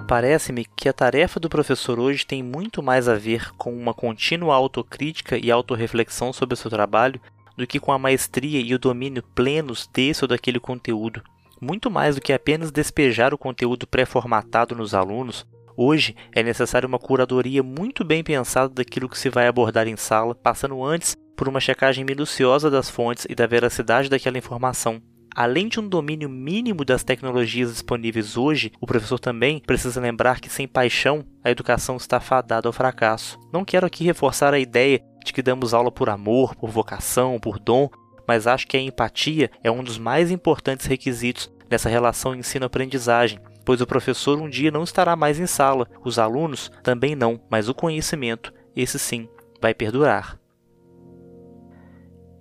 Parece-me 0.07 0.65
que 0.65 0.87
a 0.87 0.93
tarefa 0.93 1.39
do 1.39 1.49
professor 1.49 1.99
hoje 1.99 2.25
tem 2.25 2.43
muito 2.43 2.83
mais 2.83 3.07
a 3.07 3.15
ver 3.15 3.51
com 3.55 3.73
uma 3.73 3.93
contínua 3.93 4.55
autocrítica 4.55 5.37
e 5.37 5.49
autorreflexão 5.49 6.31
sobre 6.31 6.53
o 6.53 6.57
seu 6.57 6.69
trabalho 6.69 7.19
do 7.57 7.65
que 7.65 7.79
com 7.79 7.91
a 7.91 7.97
maestria 7.97 8.59
e 8.59 8.73
o 8.73 8.79
domínio 8.79 9.23
plenos 9.33 9.89
desse 9.91 10.23
ou 10.23 10.27
daquele 10.27 10.59
conteúdo. 10.59 11.23
Muito 11.67 11.89
mais 11.89 12.13
do 12.13 12.21
que 12.21 12.31
apenas 12.31 12.71
despejar 12.71 13.33
o 13.33 13.39
conteúdo 13.39 13.87
pré-formatado 13.87 14.75
nos 14.75 14.93
alunos, 14.93 15.47
hoje 15.75 16.15
é 16.31 16.43
necessária 16.43 16.85
uma 16.85 16.99
curadoria 16.99 17.63
muito 17.63 18.05
bem 18.05 18.23
pensada 18.23 18.71
daquilo 18.71 19.09
que 19.09 19.17
se 19.17 19.31
vai 19.31 19.47
abordar 19.47 19.87
em 19.87 19.97
sala, 19.97 20.35
passando 20.35 20.83
antes 20.83 21.15
por 21.35 21.49
uma 21.49 21.59
checagem 21.59 22.05
minuciosa 22.05 22.69
das 22.69 22.87
fontes 22.87 23.25
e 23.27 23.33
da 23.33 23.47
veracidade 23.47 24.11
daquela 24.11 24.37
informação. 24.37 25.01
Além 25.35 25.67
de 25.67 25.79
um 25.79 25.89
domínio 25.89 26.29
mínimo 26.29 26.85
das 26.85 27.03
tecnologias 27.03 27.71
disponíveis 27.71 28.37
hoje, 28.37 28.71
o 28.79 28.85
professor 28.85 29.19
também 29.19 29.59
precisa 29.59 29.99
lembrar 29.99 30.39
que 30.39 30.49
sem 30.49 30.67
paixão 30.67 31.25
a 31.43 31.49
educação 31.49 31.97
está 31.97 32.19
fadada 32.19 32.69
ao 32.69 32.73
fracasso. 32.73 33.39
Não 33.51 33.65
quero 33.65 33.87
aqui 33.87 34.03
reforçar 34.03 34.53
a 34.53 34.59
ideia 34.59 35.01
de 35.25 35.33
que 35.33 35.41
damos 35.41 35.73
aula 35.73 35.91
por 35.91 36.11
amor, 36.11 36.55
por 36.55 36.69
vocação, 36.69 37.39
por 37.39 37.57
dom, 37.57 37.89
mas 38.27 38.45
acho 38.45 38.67
que 38.67 38.77
a 38.77 38.81
empatia 38.81 39.49
é 39.63 39.71
um 39.71 39.83
dos 39.83 39.97
mais 39.97 40.29
importantes 40.29 40.85
requisitos 40.85 41.54
nessa 41.69 41.89
relação 41.89 42.35
ensino-aprendizagem, 42.35 43.39
pois 43.63 43.81
o 43.81 43.87
professor 43.87 44.39
um 44.39 44.49
dia 44.49 44.71
não 44.71 44.83
estará 44.83 45.15
mais 45.15 45.39
em 45.39 45.47
sala, 45.47 45.87
os 46.03 46.19
alunos 46.19 46.71
também 46.83 47.15
não, 47.15 47.39
mas 47.49 47.67
o 47.67 47.73
conhecimento, 47.73 48.53
esse 48.75 48.99
sim, 48.99 49.27
vai 49.61 49.73
perdurar. 49.73 50.39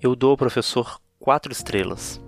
Eu 0.01 0.15
dou 0.15 0.33
ao 0.33 0.37
professor 0.37 1.01
quatro 1.19 1.51
estrelas. 1.51 2.23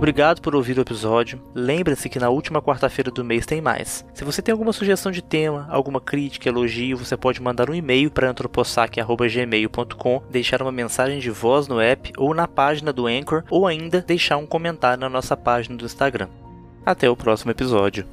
Obrigado 0.00 0.40
por 0.40 0.56
ouvir 0.56 0.78
o 0.78 0.80
episódio. 0.80 1.42
Lembre-se 1.54 2.08
que 2.08 2.18
na 2.18 2.30
última 2.30 2.62
quarta-feira 2.62 3.10
do 3.10 3.22
mês 3.22 3.44
tem 3.44 3.60
mais. 3.60 4.02
Se 4.14 4.24
você 4.24 4.40
tem 4.40 4.50
alguma 4.50 4.72
sugestão 4.72 5.12
de 5.12 5.20
tema, 5.20 5.68
alguma 5.68 6.00
crítica, 6.00 6.48
elogio, 6.48 6.96
você 6.96 7.18
pode 7.18 7.42
mandar 7.42 7.68
um 7.68 7.74
e-mail 7.74 8.10
para 8.10 8.30
antropossac.gmail.com, 8.30 10.22
deixar 10.30 10.62
uma 10.62 10.72
mensagem 10.72 11.18
de 11.18 11.28
voz 11.28 11.68
no 11.68 11.78
app 11.78 12.14
ou 12.16 12.32
na 12.32 12.48
página 12.48 12.94
do 12.94 13.06
Anchor, 13.06 13.44
ou 13.50 13.66
ainda 13.66 14.00
deixar 14.00 14.38
um 14.38 14.46
comentário 14.46 15.02
na 15.02 15.10
nossa 15.10 15.36
página 15.36 15.76
do 15.76 15.84
Instagram. 15.84 16.28
Até 16.82 17.10
o 17.10 17.14
próximo 17.14 17.50
episódio. 17.50 18.06